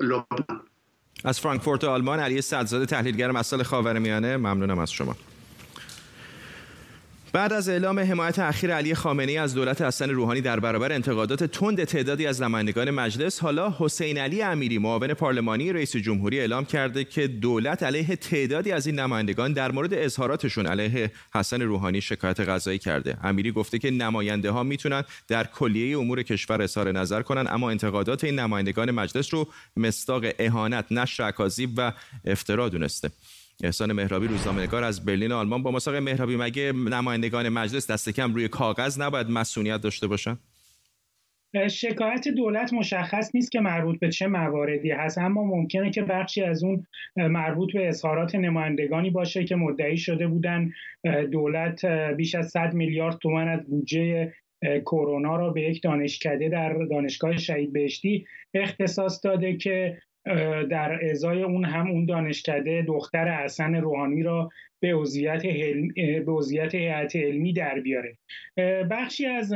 لبنان. 0.00 0.60
از 1.24 1.40
فرانکفورت 1.40 1.84
آلمان 1.84 2.20
علی 2.20 2.40
صدزاده 2.40 2.86
تحلیلگر 2.86 3.30
مسائل 3.30 3.62
خاورمیانه 3.62 4.36
ممنونم 4.36 4.78
از 4.78 4.92
شما. 4.92 5.16
بعد 7.32 7.52
از 7.52 7.68
اعلام 7.68 7.98
حمایت 7.98 8.38
اخیر 8.38 8.74
علی 8.74 8.94
خامنه‌ای 8.94 9.38
از 9.38 9.54
دولت 9.54 9.82
حسن 9.82 10.10
روحانی 10.10 10.40
در 10.40 10.60
برابر 10.60 10.92
انتقادات 10.92 11.44
تند 11.44 11.84
تعدادی 11.84 12.26
از 12.26 12.42
نمایندگان 12.42 12.90
مجلس 12.90 13.40
حالا 13.40 13.74
حسین 13.78 14.18
علی 14.18 14.42
امیری 14.42 14.78
معاون 14.78 15.14
پارلمانی 15.14 15.72
رئیس 15.72 15.96
جمهوری 15.96 16.40
اعلام 16.40 16.64
کرده 16.64 17.04
که 17.04 17.26
دولت 17.26 17.82
علیه 17.82 18.16
تعدادی 18.16 18.72
از 18.72 18.86
این 18.86 18.98
نمایندگان 18.98 19.52
در 19.52 19.72
مورد 19.72 19.94
اظهاراتشون 19.94 20.66
علیه 20.66 21.12
حسن 21.34 21.62
روحانی 21.62 22.00
شکایت 22.00 22.40
قضایی 22.40 22.78
کرده. 22.78 23.16
امیری 23.22 23.52
گفته 23.52 23.78
که 23.78 23.90
نماینده 23.90 24.50
ها 24.50 24.62
می‌تونن 24.62 25.04
در 25.28 25.44
کلیه 25.44 25.98
امور 25.98 26.22
کشور 26.22 26.62
اظهار 26.62 26.92
نظر 26.92 27.22
کنن 27.22 27.46
اما 27.50 27.70
انتقادات 27.70 28.24
این 28.24 28.38
نمایندگان 28.38 28.90
مجلس 28.90 29.34
رو 29.34 29.48
مستاق 29.76 30.24
اهانت 30.38 30.84
نشر 30.90 31.32
و 31.76 31.92
افترا 32.24 32.68
دونسته. 32.68 33.10
احسان 33.64 33.92
مهرابی 33.92 34.26
روزنامه‌نگار 34.26 34.84
از 34.84 35.04
برلین 35.04 35.32
آلمان. 35.32 35.62
با 35.62 35.70
مساق 35.70 35.94
مهرابی 35.94 36.36
مگه 36.36 36.72
نمایندگان 36.72 37.48
مجلس 37.48 37.90
دست 37.90 38.08
کم 38.08 38.34
روی 38.34 38.48
کاغذ 38.48 39.00
نباید 39.00 39.30
مسئولیت 39.30 39.80
داشته 39.80 40.06
باشن؟ 40.06 40.38
شکایت 41.70 42.28
دولت 42.28 42.72
مشخص 42.72 43.34
نیست 43.34 43.52
که 43.52 43.60
مربوط 43.60 43.98
به 43.98 44.08
چه 44.08 44.26
مواردی 44.26 44.90
هست 44.90 45.18
اما 45.18 45.44
ممکنه 45.44 45.90
که 45.90 46.02
بخشی 46.02 46.42
از 46.42 46.64
اون 46.64 46.86
مربوط 47.16 47.72
به 47.72 47.88
اظهارات 47.88 48.34
نمایندگانی 48.34 49.10
باشه 49.10 49.44
که 49.44 49.56
مدعی 49.56 49.96
شده 49.96 50.26
بودن 50.26 50.70
دولت 51.32 51.84
بیش 52.16 52.34
از 52.34 52.50
100 52.50 52.74
میلیارد 52.74 53.18
تومان 53.18 53.48
از 53.48 53.66
بودجه 53.66 54.32
کرونا 54.80 55.36
را 55.36 55.50
به 55.50 55.62
یک 55.62 55.82
دانشکده 55.82 56.48
در 56.48 56.72
دانشگاه 56.90 57.36
شهید 57.36 57.72
بهشتی 57.72 58.26
اختصاص 58.54 59.24
داده 59.24 59.56
که 59.56 59.98
در 60.70 61.10
ازای 61.10 61.42
اون 61.42 61.64
هم 61.64 61.90
اون 61.90 62.06
دانشکده 62.06 62.82
دختر 62.82 63.28
حسن 63.28 63.74
روحانی 63.74 64.22
را 64.22 64.50
به 64.80 64.94
عضویت 64.94 65.42
به 66.26 66.78
هیئت 66.78 67.16
علمی 67.16 67.52
در 67.52 67.80
بیاره. 67.80 68.16
بخشی 68.90 69.26
از 69.26 69.54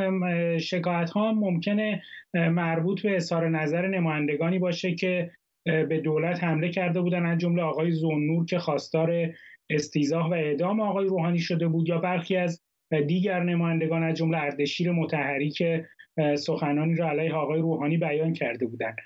شکایت 0.60 1.10
ها 1.10 1.32
ممکنه 1.32 2.02
مربوط 2.34 3.02
به 3.02 3.16
اظهار 3.16 3.48
نظر 3.48 3.88
نمایندگانی 3.88 4.58
باشه 4.58 4.94
که 4.94 5.30
به 5.64 6.00
دولت 6.04 6.44
حمله 6.44 6.68
کرده 6.68 7.00
بودن 7.00 7.26
از 7.26 7.38
جمله 7.38 7.62
آقای 7.62 7.90
زوننور 7.90 8.46
که 8.46 8.58
خواستار 8.58 9.34
استیزاه 9.70 10.30
و 10.30 10.32
اعدام 10.32 10.80
آقای 10.80 11.06
روحانی 11.06 11.38
شده 11.38 11.68
بود 11.68 11.88
یا 11.88 11.98
برخی 11.98 12.36
از 12.36 12.62
دیگر 13.06 13.42
نمایندگان 13.42 14.02
از 14.02 14.16
جمله 14.16 14.38
اردشیر 14.38 14.92
متحری 14.92 15.50
که 15.50 15.86
سخنانی 16.34 16.94
را 16.94 17.08
علیه 17.08 17.34
آقای 17.34 17.60
روحانی 17.60 17.98
بیان 17.98 18.32
کرده 18.32 18.66
بودند. 18.66 18.96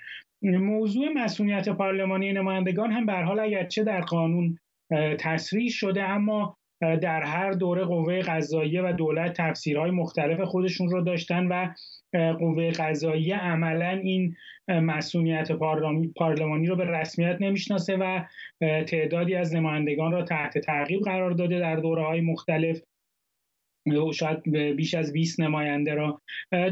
موضوع 0.41 1.09
مسئولیت 1.15 1.69
پارلمانی 1.69 2.33
نمایندگان 2.33 2.91
هم 2.91 3.05
به 3.05 3.13
حال 3.13 3.39
اگرچه 3.39 3.83
در 3.83 4.01
قانون 4.01 4.57
تصریح 5.19 5.69
شده 5.69 6.03
اما 6.03 6.57
در 6.81 7.21
هر 7.21 7.51
دوره 7.51 7.83
قوه 7.83 8.19
قضاییه 8.19 8.81
و 8.81 8.93
دولت 8.93 9.33
تفسیرهای 9.33 9.91
مختلف 9.91 10.41
خودشون 10.41 10.89
رو 10.89 11.01
داشتن 11.01 11.47
و 11.47 11.67
قوه 12.33 12.71
قضاییه 12.71 13.37
عملا 13.37 13.89
این 13.89 14.35
مسئولیت 14.67 15.51
پارلمانی 16.15 16.67
رو 16.67 16.75
به 16.75 16.85
رسمیت 16.85 17.37
نمی‌شناسه 17.39 17.97
و 17.97 18.23
تعدادی 18.83 19.35
از 19.35 19.55
نمایندگان 19.55 20.11
را 20.11 20.23
تحت 20.23 20.57
تعقیب 20.57 21.01
قرار 21.01 21.31
داده 21.31 21.59
در 21.59 21.75
دوره 21.75 22.03
های 22.03 22.21
مختلف. 22.21 22.81
شاید 24.13 24.49
بیش 24.75 24.93
از 24.93 25.13
20 25.13 25.39
نماینده 25.39 25.93
را. 25.93 26.21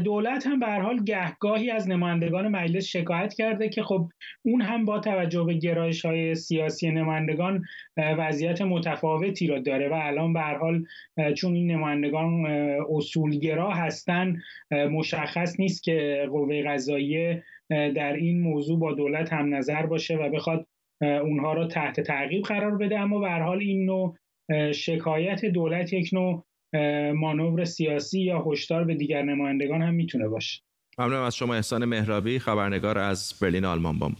دولت 0.04 0.46
هم 0.46 0.60
به 0.60 0.66
حال 0.66 1.04
گهگاهی 1.04 1.70
از 1.70 1.88
نمایندگان 1.88 2.48
مجلس 2.48 2.84
شکایت 2.84 3.34
کرده 3.34 3.68
که 3.68 3.82
خب 3.82 4.08
اون 4.42 4.60
هم 4.60 4.84
با 4.84 4.98
توجه 4.98 5.44
به 5.44 5.54
گرایش 5.54 6.04
های 6.04 6.34
سیاسی 6.34 6.90
نمایندگان 6.90 7.64
وضعیت 7.96 8.62
متفاوتی 8.62 9.46
را 9.46 9.58
داره 9.58 9.88
و 9.88 9.92
الان 9.92 10.32
به 10.32 10.40
حال 10.40 10.84
چون 11.36 11.54
این 11.54 11.70
نمایندگان 11.70 12.46
اصولگرا 12.90 13.70
هستن 13.70 14.36
مشخص 14.70 15.60
نیست 15.60 15.82
که 15.82 16.26
قوه 16.30 16.62
قضاییه 16.62 17.44
در 17.70 18.12
این 18.12 18.40
موضوع 18.40 18.78
با 18.78 18.92
دولت 18.92 19.32
هم 19.32 19.54
نظر 19.54 19.86
باشه 19.86 20.16
و 20.16 20.30
بخواد 20.30 20.66
اونها 21.00 21.52
را 21.52 21.66
تحت 21.66 22.00
تعقیب 22.00 22.42
قرار 22.42 22.76
بده. 22.76 22.98
اما 22.98 23.18
به 23.18 23.30
حال 23.30 23.58
این 23.58 23.84
نوع 23.84 24.16
شکایت 24.72 25.44
دولت 25.44 25.92
یک 25.92 26.10
نوع 26.12 26.44
مانور 27.14 27.64
سیاسی 27.64 28.20
یا 28.20 28.44
هشدار 28.46 28.84
به 28.84 28.94
دیگر 28.94 29.22
نمایندگان 29.22 29.82
هم 29.82 29.94
می‌تونه 29.94 30.28
باشه. 30.28 30.62
ممنونم 30.98 31.22
از 31.22 31.36
شما 31.36 31.54
احسان 31.54 31.84
مهرابی 31.84 32.38
خبرنگار 32.38 32.98
از 32.98 33.34
برلین 33.42 33.64
آلمان 33.64 33.98
بام 33.98 34.16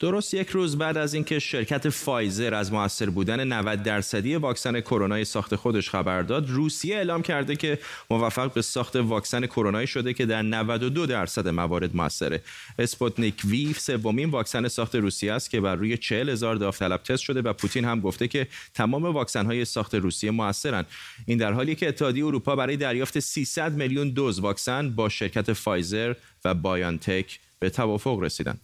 درست 0.00 0.34
یک 0.34 0.48
روز 0.48 0.78
بعد 0.78 0.96
از 0.96 1.14
اینکه 1.14 1.38
شرکت 1.38 1.88
فایزر 1.88 2.54
از 2.54 2.72
موثر 2.72 3.10
بودن 3.10 3.52
90 3.52 3.82
درصدی 3.82 4.36
واکسن 4.36 4.80
کرونا 4.80 5.24
ساخت 5.24 5.56
خودش 5.56 5.90
خبر 5.90 6.22
داد 6.22 6.50
روسیه 6.50 6.96
اعلام 6.96 7.22
کرده 7.22 7.56
که 7.56 7.78
موفق 8.10 8.52
به 8.52 8.62
ساخت 8.62 8.96
واکسن 8.96 9.46
کرونا 9.46 9.86
شده 9.86 10.14
که 10.14 10.26
در 10.26 10.42
92 10.42 11.06
درصد 11.06 11.48
موارد 11.48 11.96
موثره. 11.96 12.42
اسپوتنیک 12.78 13.34
وی 13.44 13.72
سومین 13.72 14.30
واکسن 14.30 14.68
ساخت 14.68 14.94
روسیه 14.94 15.32
است 15.32 15.50
که 15.50 15.60
بر 15.60 15.74
روی 15.74 15.96
40 15.96 16.28
هزار 16.28 16.56
داوطلب 16.56 17.02
تست 17.02 17.22
شده 17.22 17.42
و 17.42 17.52
پوتین 17.52 17.84
هم 17.84 18.00
گفته 18.00 18.28
که 18.28 18.46
تمام 18.74 19.04
واکسن 19.04 19.46
های 19.46 19.64
ساخت 19.64 19.94
روسیه 19.94 20.30
موثرن. 20.30 20.84
این 21.26 21.38
در 21.38 21.52
حالی 21.52 21.74
که 21.74 21.88
اتحادیه 21.88 22.26
اروپا 22.26 22.56
برای 22.56 22.76
دریافت 22.76 23.18
300 23.20 23.72
میلیون 23.72 24.10
دوز 24.10 24.40
واکسن 24.40 24.90
با 24.90 25.08
شرکت 25.08 25.52
فایزر 25.52 26.14
و 26.44 26.54
بایون‌تک 26.54 27.38
به 27.58 27.70
توافق 27.70 28.18
رسیدند 28.20 28.60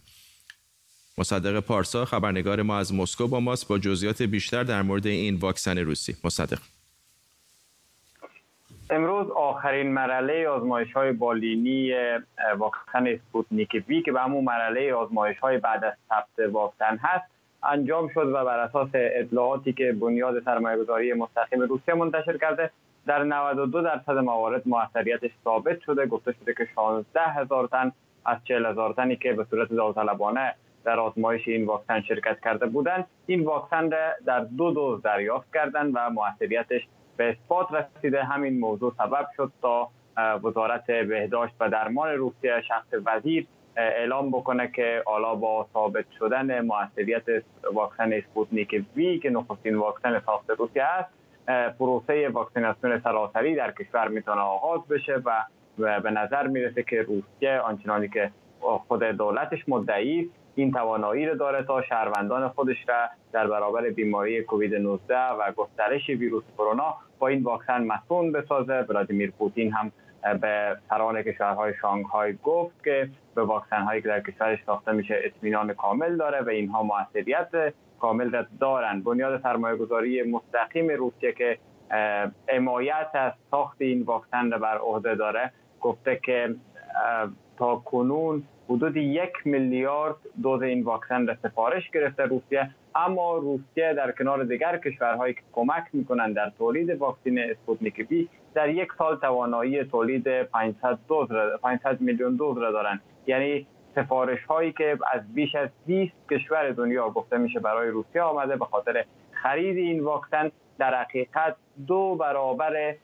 مصدق 1.17 1.59
پارسا 1.59 2.05
خبرنگار 2.05 2.61
ما 2.61 2.77
از 2.77 2.93
مسکو 2.93 3.27
با 3.27 3.39
ماست 3.39 3.67
با 3.67 3.77
جزئیات 3.77 4.21
بیشتر 4.21 4.63
در 4.63 4.81
مورد 4.81 5.07
این 5.07 5.35
واکسن 5.35 5.77
روسی. 5.77 6.15
مصدق. 6.23 6.59
امروز 8.89 9.31
آخرین 9.31 9.93
مرحله 9.93 10.47
آزمایش 10.47 10.93
های 10.93 11.11
بالینی 11.11 11.91
واکسن 12.57 13.07
اسپوتنیک 13.07 13.83
وی 13.87 14.01
که 14.01 14.11
به 14.11 14.21
همون 14.21 14.43
مرحله 14.43 14.93
آزمایش 14.93 15.39
های 15.39 15.57
بعد 15.57 15.83
از 15.83 15.93
ثبت 16.09 16.49
واکسن 16.49 16.97
هست 17.01 17.25
انجام 17.63 18.09
شد 18.13 18.27
و 18.27 18.45
بر 18.45 18.59
اساس 18.59 18.89
اطلاعاتی 18.93 19.73
که 19.73 19.91
بنیاد 19.91 20.43
سرمایه 20.43 20.77
گذاری 20.77 21.13
مستقیم 21.13 21.61
روسیه 21.61 21.95
منتشر 21.95 22.37
کرده 22.37 22.71
در 23.05 23.23
92 23.23 23.81
درصد 23.81 24.17
موارد 24.17 24.61
موثریتش 24.65 25.31
ثابت 25.43 25.79
شده. 25.81 26.05
گفته 26.05 26.31
شده 26.31 26.53
که 26.53 26.67
16 26.75 27.21
هزار 27.21 27.67
تن 27.67 27.91
از 28.25 28.37
40 28.47 28.65
هزار 28.65 28.93
تنی 28.93 29.15
که 29.15 29.33
به 29.33 29.45
صورت 29.49 29.73
داوطلبانه 29.73 30.55
در 30.85 30.99
آزمایش 30.99 31.47
این 31.47 31.65
واکسن 31.65 32.01
شرکت 32.01 32.39
کرده 32.43 32.65
بودند 32.65 33.07
این 33.25 33.43
واکسن 33.43 33.91
را 33.91 34.11
در 34.25 34.39
دو 34.39 34.71
دوز 34.71 35.01
دریافت 35.01 35.53
کردند 35.53 35.91
و 35.95 36.09
موثریتش 36.09 36.87
به 37.17 37.29
اثبات 37.29 37.67
رسیده. 37.73 38.23
همین 38.23 38.59
موضوع 38.59 38.93
سبب 38.97 39.27
شد 39.37 39.51
تا 39.61 39.89
وزارت 40.43 40.85
بهداشت 40.85 41.53
و 41.59 41.69
درمان 41.69 42.09
روسیه 42.09 42.61
شخص 42.67 42.87
وزیر 43.05 43.47
اعلام 43.75 44.29
بکنه 44.31 44.67
که 44.67 45.03
حالا 45.05 45.35
با 45.35 45.67
ثابت 45.73 46.05
شدن 46.19 46.61
موثریت 46.61 47.23
واکسن 47.73 48.13
اسپوتنیک 48.13 48.85
وی 48.95 49.19
که 49.19 49.29
نخستین 49.29 49.75
واکسن 49.75 50.21
ساخت 50.25 50.49
روسیه 50.49 50.83
است 50.83 51.09
پروسه 51.79 52.29
واکسیناسیون 52.29 52.99
سراسری 52.99 53.55
در 53.55 53.71
کشور 53.71 54.07
می‌تونه 54.07 54.41
آغاز 54.41 54.87
بشه 54.87 55.21
و 55.25 55.43
به 55.77 56.11
نظر 56.11 56.47
می‌رسه 56.47 56.83
که 56.83 57.01
روسیه 57.01 57.59
آنچنانی 57.59 58.07
که 58.07 58.31
خود 58.87 59.03
دولتش 59.03 59.69
مدعی 59.69 60.29
این 60.55 60.71
توانایی 60.71 61.25
رو 61.25 61.35
داره 61.35 61.63
تا 61.63 61.81
شهروندان 61.81 62.47
خودش 62.47 62.77
را 62.87 63.07
در 63.31 63.47
برابر 63.47 63.89
بیماری 63.89 64.43
کووید 64.43 64.75
19 64.75 65.17
و 65.17 65.51
گسترش 65.51 66.09
ویروس 66.09 66.43
کرونا 66.57 66.95
با 67.19 67.27
این 67.27 67.43
واکسن 67.43 67.83
مصون 67.83 68.31
بسازه. 68.31 68.85
ولادیمیر 68.89 69.31
پوتین 69.31 69.73
هم 69.73 69.91
به 70.41 70.77
سران 70.89 71.21
کشورهای 71.21 71.73
شانگهای 71.81 72.33
گفت 72.43 72.83
که 72.83 73.09
به 73.35 73.43
واکسن 73.43 73.81
هایی 73.81 74.01
که 74.01 74.07
در 74.07 74.19
کشورش 74.19 74.59
ساخته 74.65 74.91
میشه 74.91 75.21
اطمینان 75.23 75.73
کامل 75.73 76.17
داره 76.17 76.41
و 76.41 76.49
اینها 76.49 76.83
موثریت 76.83 77.73
کامل 77.99 78.31
را 78.31 78.45
دارند 78.59 79.03
بنیاد 79.03 79.41
سرمایه 79.41 79.75
گذاری 79.75 80.23
مستقیم 80.23 80.89
روسیه 80.89 81.31
که 81.31 81.57
حمایت 82.47 83.09
از 83.13 83.31
ساخت 83.51 83.81
این 83.81 84.01
واکسن 84.01 84.51
را 84.51 84.57
بر 84.57 84.77
عهده 84.77 85.15
داره 85.15 85.51
گفته 85.81 86.19
که 86.23 86.55
تا 87.57 87.75
کنون 87.75 88.43
حدود 88.69 88.97
یک 88.97 89.33
میلیارد 89.45 90.15
دوز 90.43 90.61
این 90.61 90.83
واکسن 90.83 91.27
را 91.27 91.35
سفارش 91.43 91.89
گرفته 91.89 92.23
روسیه 92.23 92.69
اما 92.95 93.37
روسیه 93.37 93.93
در 93.93 94.11
کنار 94.11 94.43
دیگر 94.43 94.77
کشورهایی 94.77 95.33
که 95.33 95.41
کمک 95.53 95.83
می‌کنند 95.93 96.35
در 96.35 96.51
تولید 96.57 96.89
واکسن 96.89 97.37
اسپوتنیک 97.37 98.07
وی 98.07 98.29
در 98.53 98.69
یک 98.69 98.87
سال 98.97 99.15
توانایی 99.15 99.83
تولید 99.83 100.41
500 100.41 100.97
دوز 101.07 101.27
500 101.61 102.01
میلیون 102.01 102.35
دوز 102.35 102.57
را 102.57 102.71
دارند. 102.71 103.01
یعنی 103.27 103.67
سفارش 103.95 104.43
هایی 104.43 104.71
که 104.71 104.97
از 105.13 105.33
بیش 105.33 105.55
از 105.55 105.69
20 105.85 106.13
کشور 106.31 106.71
دنیا 106.71 107.09
گفته 107.09 107.37
میشه 107.37 107.59
برای 107.59 107.89
روسیه 107.89 108.21
آمده 108.21 108.55
به 108.55 108.65
خاطر 108.65 109.05
خرید 109.31 109.77
این 109.77 109.99
واکسن 109.99 110.51
در 110.77 110.95
حقیقت 110.95 111.55
دو 111.87 112.15
برابر 112.15 112.95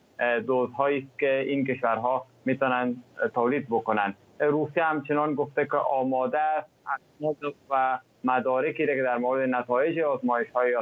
دوزهایی 0.48 1.08
که 1.20 1.40
این 1.40 1.66
کشورها 1.66 2.26
می‌تونن 2.46 2.96
تولید 3.34 3.68
بکنند 3.70 4.16
روسیه 4.42 4.84
همچنان 4.84 5.36
گفته 5.36 5.66
که 5.66 5.78
آماده 5.78 6.40
است 6.40 6.70
و 7.70 8.00
مدارکی 8.24 8.86
که 8.86 9.02
در 9.04 9.18
مورد 9.18 9.50
نتایج 9.50 10.00
آزمایش 10.00 10.48
های 10.50 10.78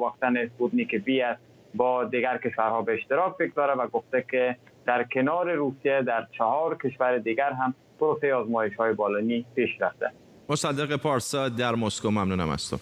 واکسن 0.00 0.48
اسپوتنیک 0.48 0.94
وی 0.94 1.22
است 1.22 1.40
با 1.74 2.04
دیگر 2.04 2.38
کشورها 2.38 2.82
به 2.82 2.94
اشتراک 2.94 3.36
بگذاره 3.38 3.74
و 3.74 3.86
گفته 3.86 4.24
که 4.30 4.56
در 4.86 5.04
کنار 5.04 5.52
روسیه 5.52 6.02
در 6.02 6.26
چهار 6.38 6.78
کشور 6.78 7.18
دیگر 7.18 7.52
هم 7.52 7.74
پروسه 8.00 8.34
آزمایش 8.34 8.74
های 8.76 8.92
بالانی 8.92 9.46
پیش 9.54 9.70
رفته 9.80 10.10
مصدق 10.48 10.96
پارسا 10.96 11.48
در 11.48 11.74
مسکو 11.74 12.10
ممنونم 12.10 12.48
از 12.50 12.70
تو. 12.70 12.76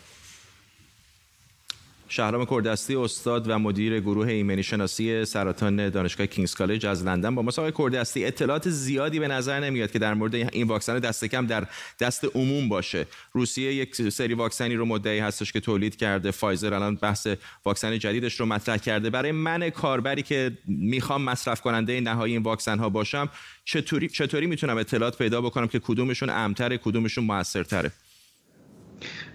شهرام 2.14 2.44
کردستی 2.44 2.96
استاد 2.96 3.50
و 3.50 3.58
مدیر 3.58 4.00
گروه 4.00 4.28
ایمنی 4.28 4.62
شناسی 4.62 5.24
سرطان 5.24 5.88
دانشگاه 5.88 6.26
کینگز 6.26 6.54
کالج 6.54 6.86
از 6.86 7.04
لندن 7.04 7.34
با 7.34 7.42
ما. 7.42 7.50
آقای 7.58 7.72
کردستی 7.78 8.24
اطلاعات 8.24 8.68
زیادی 8.68 9.18
به 9.18 9.28
نظر 9.28 9.60
نمیاد 9.60 9.90
که 9.90 9.98
در 9.98 10.14
مورد 10.14 10.34
این 10.34 10.66
واکسن 10.66 10.98
دست 10.98 11.24
کم 11.24 11.46
در 11.46 11.66
دست 12.00 12.24
عموم 12.36 12.68
باشه. 12.68 13.06
روسیه 13.32 13.74
یک 13.74 14.08
سری 14.08 14.34
واکسنی 14.34 14.74
رو 14.74 14.84
مدعی 14.84 15.18
هستش 15.18 15.52
که 15.52 15.60
تولید 15.60 15.96
کرده. 15.96 16.30
فایزر 16.30 16.74
الان 16.74 16.94
بحث 16.96 17.26
واکسن 17.64 17.98
جدیدش 17.98 18.40
رو 18.40 18.46
مطرح 18.46 18.76
کرده. 18.76 19.10
برای 19.10 19.32
من 19.32 19.70
کاربری 19.70 20.22
که 20.22 20.58
می‌خوام 20.66 21.22
مصرف 21.22 21.60
کننده 21.60 22.00
نهایی 22.00 22.32
این 22.32 22.42
واکسن 22.42 22.78
ها 22.78 22.88
باشم 22.88 23.28
چطوری 23.64 24.08
چطوری 24.08 24.46
می‌تونم 24.46 24.76
اطلاعات 24.76 25.18
پیدا 25.18 25.40
بکنم 25.40 25.66
که 25.66 25.78
کدومشون 25.78 26.30
امتره 26.30 26.78
کدومشون 26.78 27.24
موثرتره؟ 27.24 27.92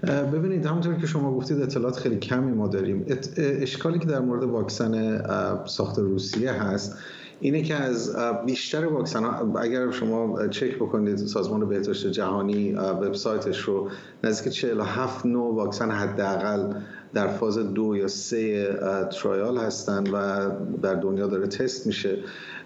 ببینید 0.04 0.66
همونطور 0.66 0.96
که 0.96 1.08
شما 1.08 1.36
گفتید 1.36 1.62
اطلاعات 1.62 1.96
خیلی 1.96 2.18
کمی 2.18 2.52
ما 2.52 2.68
داریم. 2.68 3.06
اشکالی 3.38 4.00
که 4.00 4.06
در 4.06 4.20
مورد 4.20 4.44
واکسن 4.44 5.22
ساخت 5.66 6.00
روسیه 6.00 6.52
هست 6.52 6.98
اینه 7.40 7.62
که 7.62 7.76
از 7.76 8.16
بیشتر 8.46 8.86
واکسن 8.86 9.24
ها 9.24 9.60
اگر 9.60 9.92
شما 9.92 10.48
چک 10.48 10.76
بکنید 10.76 11.18
سازمان 11.18 11.70
بهداشت 11.70 12.08
جهانی 12.08 12.74
وبسایتش 12.74 13.60
رو 13.60 13.90
نزدیک 14.24 14.54
47 14.54 15.26
نوع 15.26 15.56
واکسن 15.56 15.92
حداقل 15.92 16.74
در 17.14 17.28
فاز 17.28 17.58
دو 17.58 17.96
یا 17.96 18.08
سه 18.08 18.70
ترایال 19.12 19.58
هستن 19.58 20.04
و 20.12 20.50
در 20.82 20.96
دنیا 20.96 21.28
داره 21.28 21.48
تست 21.48 21.88
میشه. 21.88 22.18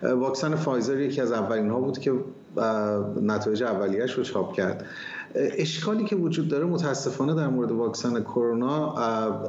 واکسن 0.04 0.56
فایزر 0.56 1.00
یکی 1.00 1.22
از 1.22 1.32
اولین 1.32 1.70
ها 1.70 1.80
بود 1.80 2.00
که 2.00 2.14
نتایج 3.22 3.64
اولیش 3.64 4.12
رو 4.12 4.24
چاپ 4.24 4.54
کرد. 4.54 4.86
اشکالی 5.36 6.04
که 6.04 6.16
وجود 6.16 6.48
داره 6.48 6.66
متاسفانه 6.66 7.36
در 7.36 7.48
مورد 7.48 7.72
واکسن 7.72 8.24
کرونا 8.24 8.94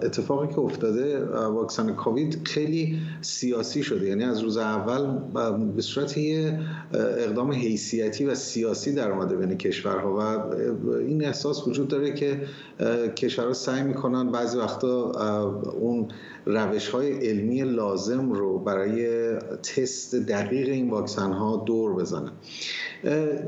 اتفاقی 0.03 0.49
که 0.49 0.59
افتاده 0.59 1.25
واکسن 1.47 1.93
کووید 1.93 2.41
خیلی 2.45 2.99
سیاسی 3.21 3.83
شده. 3.83 4.07
یعنی 4.07 4.25
از 4.25 4.41
روز 4.41 4.57
اول 4.57 5.07
به 5.77 5.83
صورت 5.83 6.17
یه 6.17 6.61
اقدام 6.93 7.53
حیثیتی 7.53 8.25
و 8.25 8.35
سیاسی 8.35 8.93
در 8.93 9.11
اومده 9.11 9.37
بین 9.37 9.59
کشورها 9.59 10.17
و 10.17 10.55
این 10.95 11.25
احساس 11.25 11.69
وجود 11.69 11.89
داره 11.89 12.15
که 12.15 12.41
کشورها 13.17 13.53
سعی 13.53 13.83
می‌کنن 13.83 14.33
بعضی 14.33 14.59
وقتا 14.59 15.11
اون 15.81 16.09
روش 16.47 16.89
های 16.89 17.29
علمی 17.29 17.63
لازم 17.63 18.33
رو 18.33 18.59
برای 18.59 19.33
تست 19.63 20.15
دقیق 20.15 20.69
این 20.69 20.91
واکسن 20.91 21.33
ها 21.33 21.63
دور 21.67 21.95
بزنن. 21.95 22.31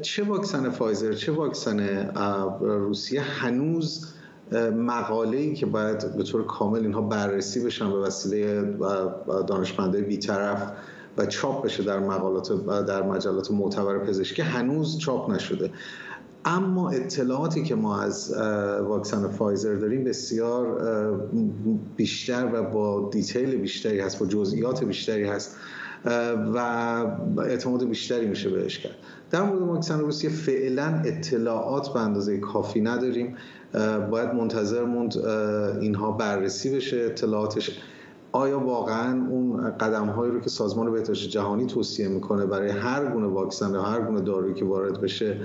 چه 0.02 0.22
واکسن 0.22 0.70
فایزر 0.70 1.12
چه 1.12 1.32
واکسن 1.32 2.10
روسیه 2.60 3.20
هنوز 3.20 4.06
مقاله 4.76 5.38
ای 5.38 5.54
که 5.54 5.66
باید 5.66 6.16
به 6.16 6.22
طور 6.22 6.46
کامل 6.46 6.80
اینها 6.80 7.00
بررسی 7.00 7.64
بشن 7.64 7.90
به 7.90 7.98
وسیله 7.98 8.76
دانشمنده 9.46 10.00
بیطرف 10.00 10.72
و 11.18 11.26
چاپ 11.26 11.64
بشه 11.64 11.82
در 11.82 11.98
مقالات 11.98 12.66
در 12.86 13.02
مجلات 13.02 13.50
معتبر 13.50 13.98
پزشکی 13.98 14.42
هنوز 14.42 14.98
چاپ 14.98 15.30
نشده. 15.30 15.70
اما 16.44 16.90
اطلاعاتی 16.90 17.62
که 17.62 17.74
ما 17.74 18.00
از 18.00 18.32
واکسن 18.82 19.28
فایزر 19.28 19.74
داریم 19.74 20.04
بسیار 20.04 20.80
بیشتر 21.96 22.50
و 22.52 22.62
با 22.62 23.08
detail 23.12 23.56
بیشتری 23.56 24.00
هست 24.00 24.18
با 24.18 24.26
جزئیات 24.26 24.84
بیشتری 24.84 25.24
هست 25.24 25.56
و 26.54 26.58
اعتماد 27.38 27.88
بیشتری 27.88 28.26
میشه 28.26 28.50
بهش 28.50 28.78
کرد. 28.78 28.96
در 29.34 29.42
مورد 29.42 29.62
واکسن 29.62 30.00
روسیه 30.00 30.30
فعلا 30.30 31.02
اطلاعات 31.04 31.92
به 31.92 32.00
اندازه 32.00 32.38
کافی 32.38 32.80
نداریم. 32.80 33.36
باید 34.10 34.34
منتظر 34.34 34.84
موند 34.84 35.18
اینها 35.80 36.12
بررسی 36.12 36.76
بشه 36.76 36.96
اطلاعاتش. 36.96 37.80
آیا 38.32 38.60
واقعا 38.60 39.26
اون 39.28 39.70
قدم 39.70 40.06
هایی 40.06 40.32
رو 40.32 40.40
که 40.40 40.48
سازمان 40.50 40.92
بهداشت 40.92 41.30
جهانی 41.30 41.66
توصیه 41.66 42.08
می‌کنه 42.08 42.46
برای 42.46 42.70
هر 42.70 43.06
گونه 43.06 43.26
واکسن 43.26 43.72
یا 43.74 43.82
هر 43.82 44.00
گونه 44.00 44.20
دارویی 44.20 44.54
که 44.54 44.64
وارد 44.64 45.00
بشه 45.00 45.36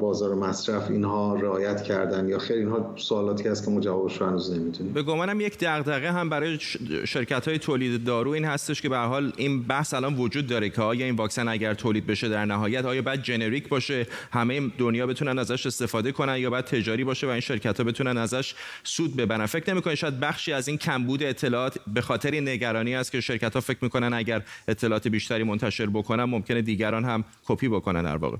بازار 0.00 0.34
مصرف 0.34 0.90
اینها 0.90 1.34
رعایت 1.34 1.82
کردن 1.82 2.28
یا 2.28 2.38
خیر 2.38 2.56
اینها 2.56 2.94
سوالاتی 2.96 3.48
هست 3.48 3.64
که 3.64 3.70
ما 3.70 3.80
جوابش 3.80 4.20
رو 4.20 4.26
هنوز 4.26 4.52
نمی‌تونیم 4.52 4.92
به 4.92 5.02
گمانم 5.02 5.40
یک 5.40 5.58
دغدغه 5.58 6.12
هم 6.12 6.28
برای 6.28 6.58
شرکت 7.04 7.48
های 7.48 7.58
تولید 7.58 8.04
دارو 8.04 8.30
این 8.30 8.44
هستش 8.44 8.82
که 8.82 8.88
به 8.88 8.96
حال 8.96 9.32
این 9.36 9.62
بحث 9.62 9.94
الان 9.94 10.14
وجود 10.14 10.46
داره 10.46 10.70
که 10.70 10.82
آیا 10.82 11.06
این 11.06 11.16
واکسن 11.16 11.48
اگر 11.48 11.74
تولید 11.74 12.06
بشه 12.06 12.28
در 12.28 12.44
نهایت 12.44 12.84
آیا 12.84 13.02
بعد 13.02 13.22
جنریک 13.22 13.68
باشه 13.68 14.06
همه 14.32 14.70
دنیا 14.78 15.06
بتونن 15.06 15.38
ازش 15.38 15.66
استفاده 15.66 16.12
کنن 16.12 16.38
یا 16.38 16.50
بعد 16.50 16.64
تجاری 16.64 17.04
باشه 17.04 17.26
و 17.26 17.30
این 17.30 17.40
شرکت 17.40 17.78
ها 17.78 17.84
بتونن 17.84 18.16
ازش 18.16 18.54
سود 18.84 19.16
ببرن. 19.16 19.46
فکر 19.46 19.70
نمی‌کنید 19.70 19.96
شاید 19.96 20.20
بخشی 20.20 20.52
از 20.52 20.68
این 20.68 20.78
کمبود 20.78 21.22
اطلاعات 21.22 21.78
به 21.94 22.00
خاطر 22.00 22.40
نگرانی 22.40 22.94
است 22.94 23.12
که 23.12 23.20
شرکت 23.20 23.54
ها 23.54 23.60
فکر 23.60 23.78
می‌کنن 23.82 24.12
اگر 24.12 24.42
اطلاعات 24.68 25.08
بیشتری 25.08 25.42
منتشر 25.42 25.86
بکنن 25.86 26.24
ممکنه 26.24 26.62
دیگران 26.62 27.04
هم 27.04 27.24
کپی 27.44 27.68
بکنن 27.68 28.02
در 28.02 28.16
واقع؟ 28.16 28.36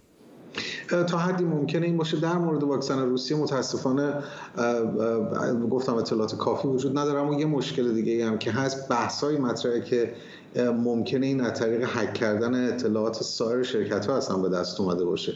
تا 1.06 1.18
حدی 1.18 1.44
ممکنه 1.44 1.86
این 1.86 1.96
باشه 1.96 2.20
در 2.20 2.38
مورد 2.38 2.62
واکسن 2.62 2.98
روسیه 2.98 3.36
متاسفانه 3.36 4.14
گفتم 5.70 5.94
اطلاعات 5.94 6.36
کافی 6.36 6.68
وجود 6.68 6.98
نداره 6.98 7.20
اما 7.20 7.40
یه 7.40 7.46
مشکل 7.46 7.94
دیگه 7.94 8.26
هم 8.26 8.38
که 8.38 8.50
هست 8.50 8.88
بحثای 8.88 9.38
مطرحه 9.38 9.80
که 9.80 10.14
ممکنه 10.56 11.26
این 11.26 11.40
از 11.40 11.58
طریق 11.58 11.84
حک 11.84 12.14
کردن 12.14 12.68
اطلاعات 12.68 13.22
سایر 13.22 13.62
شرکت 13.62 14.06
ها 14.06 14.16
اصلا 14.16 14.36
به 14.36 14.48
دست 14.48 14.80
اومده 14.80 15.04
باشه. 15.04 15.34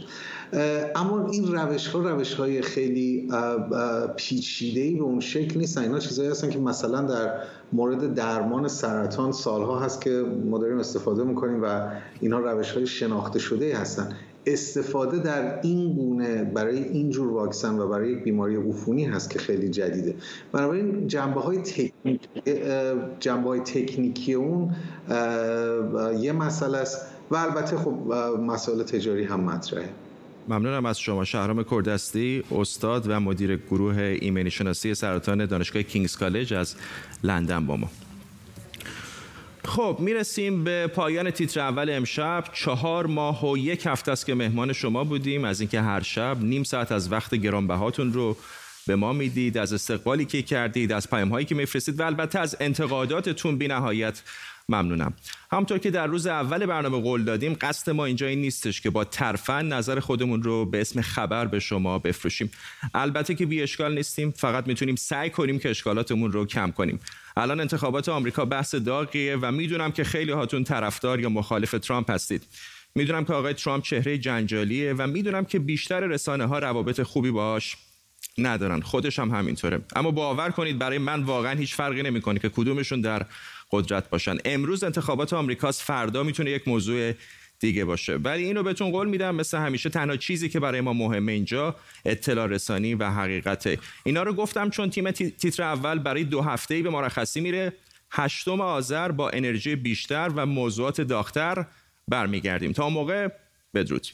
اما 0.96 1.26
این 1.30 1.52
روش 1.52 1.86
ها 1.86 1.98
روش 1.98 2.34
های 2.34 2.62
خیلی 2.62 3.28
پیچیده 4.16 4.80
ای 4.80 4.94
به 4.94 5.02
اون 5.02 5.20
شکل 5.20 5.58
نیستن. 5.58 5.82
اینا 5.82 5.98
چیزایی 5.98 6.28
هستن 6.30 6.50
که 6.50 6.58
مثلا 6.58 7.02
در 7.02 7.34
مورد 7.72 8.14
درمان 8.14 8.68
سرطان 8.68 9.32
سالها 9.32 9.78
هست 9.78 10.00
که 10.00 10.24
ما 10.50 10.58
داریم 10.58 10.78
استفاده 10.78 11.24
می‌کنیم 11.24 11.62
و 11.62 11.88
اینها 12.20 12.38
روش 12.38 12.72
های 12.72 12.86
شناخته 12.86 13.38
شده 13.38 13.76
هستن. 13.76 14.16
استفاده 14.46 15.18
در 15.18 15.60
این 15.62 15.94
گونه 15.94 16.44
برای 16.44 16.82
این 16.82 17.10
جور 17.10 17.32
واکسن 17.32 17.78
و 17.78 17.88
برای 17.88 18.12
یک 18.12 18.24
بیماری 18.24 18.56
عفونی 18.56 19.04
هست 19.04 19.30
که 19.30 19.38
خیلی 19.38 19.68
جدیده. 19.68 20.14
بنابراین 20.52 21.06
جنبه 21.06 21.40
های, 21.40 21.58
تکنیک، 21.58 22.20
جنبه 23.20 23.48
های 23.48 23.60
تکنیکی 23.60 24.34
اون 24.34 24.74
یه 26.20 26.32
مسئله 26.32 26.78
است 26.78 27.06
و 27.30 27.36
البته 27.36 27.76
خب 27.76 27.92
مسائل 28.46 28.82
تجاری 28.82 29.24
هم 29.24 29.40
مطرحه. 29.40 29.88
ممنونم 30.48 30.86
از 30.86 30.98
شما. 31.00 31.24
شهرام 31.24 31.64
کردستی 31.64 32.42
استاد 32.50 33.04
و 33.08 33.20
مدیر 33.20 33.56
گروه 33.56 33.98
ایمنی 34.20 34.50
شناسی 34.50 34.94
سرطان 34.94 35.46
دانشگاه 35.46 35.82
کینگز 35.82 36.16
کالج 36.16 36.54
از 36.54 36.74
لندن 37.22 37.66
با 37.66 37.76
ما. 37.76 37.88
خب 39.68 39.96
می‌رسیم 40.00 40.64
به 40.64 40.86
پایان 40.86 41.30
تیتر 41.30 41.60
اول 41.60 41.90
امشب. 41.90 42.44
چهار 42.52 43.06
ماه 43.06 43.50
و 43.50 43.58
یک 43.58 43.86
هفته 43.86 44.12
است 44.12 44.26
که 44.26 44.34
مهمان 44.34 44.72
شما 44.72 45.04
بودیم. 45.04 45.44
از 45.44 45.60
اینکه 45.60 45.80
هر 45.80 46.02
شب 46.02 46.36
نیم 46.40 46.64
ساعت 46.64 46.92
از 46.92 47.12
وقت 47.12 47.34
گرانبهاتون 47.34 48.12
رو 48.12 48.36
به 48.86 48.96
ما 48.96 49.12
می‌دید 49.12 49.58
از 49.58 49.72
استقبالی 49.72 50.24
که 50.24 50.42
کردید 50.42 50.92
از 50.92 51.10
پیام 51.10 51.28
هایی 51.28 51.46
که 51.46 51.54
میفرستید 51.54 52.00
و 52.00 52.02
البته 52.02 52.38
از 52.38 52.56
انتقاداتتون 52.60 53.58
بی 53.58 53.68
نهایت 53.68 54.22
ممنونم. 54.68 55.12
همطور 55.52 55.78
که 55.78 55.90
در 55.90 56.06
روز 56.06 56.26
اول 56.26 56.66
برنامه 56.66 57.00
قول 57.00 57.24
دادیم 57.24 57.56
قصد 57.60 57.90
ما 57.90 58.04
اینجا 58.04 58.26
این 58.26 58.40
نیستش 58.40 58.80
که 58.80 58.90
با 58.90 59.04
ترفن 59.04 59.72
نظر 59.72 60.00
خودمون 60.00 60.42
رو 60.42 60.66
به 60.66 60.80
اسم 60.80 61.00
خبر 61.00 61.44
به 61.44 61.60
شما 61.60 61.98
بفروشیم. 61.98 62.50
البته 62.94 63.34
که 63.34 63.46
بی 63.46 63.62
اشکال 63.62 63.94
نیستیم 63.94 64.30
فقط 64.30 64.66
می‌تونیم 64.66 64.96
سعی 64.96 65.30
کنیم 65.30 65.58
که 65.58 65.70
اشکالاتمون 65.70 66.32
رو 66.32 66.46
کم 66.46 66.70
کنیم. 66.70 67.00
الان 67.38 67.60
انتخابات 67.60 68.08
آمریکا 68.08 68.44
بحث 68.44 68.74
داغیه 68.74 69.36
و 69.36 69.52
می‌دونم 69.52 69.92
که 69.92 70.04
خیلی 70.04 70.32
هاتون 70.32 70.64
طرفدار 70.64 71.20
یا 71.20 71.28
مخالف 71.28 71.70
ترامپ 71.70 72.10
هستید. 72.10 72.42
می‌دونم 72.94 73.24
که 73.24 73.32
آقای 73.32 73.54
ترامپ 73.54 73.84
چهره 73.84 74.18
جنجالیه 74.18 74.94
و 74.98 75.06
می‌دونم 75.06 75.44
که 75.44 75.58
بیشتر 75.58 76.00
رسانه 76.00 76.46
ها 76.46 76.58
روابط 76.58 77.02
خوبی 77.02 77.30
باش 77.30 77.76
ندارن. 78.38 78.80
خودش 78.80 79.18
هم 79.18 79.30
همینطوره. 79.30 79.80
اما 79.96 80.10
باور 80.10 80.50
کنید 80.50 80.78
برای 80.78 80.98
من 80.98 81.22
واقعا 81.22 81.52
هیچ 81.52 81.74
فرقی 81.74 82.02
نمی‌کنه 82.02 82.38
که 82.38 82.48
کدومشون 82.48 83.00
در 83.00 83.26
قدرت 83.70 84.10
باشن. 84.10 84.36
امروز 84.44 84.84
انتخابات 84.84 85.32
آمریکاست 85.32 85.82
فردا 85.82 86.22
می‌تونه 86.22 86.50
یک 86.50 86.68
موضوع 86.68 87.12
دیگه 87.60 87.84
باشه. 87.84 88.14
ولی 88.16 88.44
اینو 88.44 88.62
بهتون 88.62 88.90
قول 88.90 89.08
میدم 89.08 89.34
مثل 89.34 89.58
همیشه 89.58 89.90
تنها 89.90 90.16
چیزی 90.16 90.48
که 90.48 90.60
برای 90.60 90.80
ما 90.80 90.92
مهمه 90.92 91.32
اینجا 91.32 91.76
اطلاع 92.04 92.46
رسانی 92.46 92.94
و 92.94 93.10
حقیقته. 93.10 93.78
اینا 94.04 94.22
رو 94.22 94.34
گفتم 94.34 94.70
چون 94.70 94.90
تیم 94.90 95.10
تیتر 95.10 95.62
اول 95.62 95.98
برای 95.98 96.24
دو 96.24 96.42
هفته 96.42 96.74
ای 96.74 96.82
به 96.82 96.90
مرخصی 96.90 97.40
میره. 97.40 97.72
هشتم 98.10 98.60
آذر 98.60 99.10
با 99.10 99.30
انرژی 99.30 99.76
بیشتر 99.76 100.30
و 100.34 100.46
موضوعات 100.46 101.00
داختر 101.00 101.64
برمیگردیم. 102.08 102.72
تا 102.72 102.88
موقع 102.88 103.28
بدرود. 103.74 104.06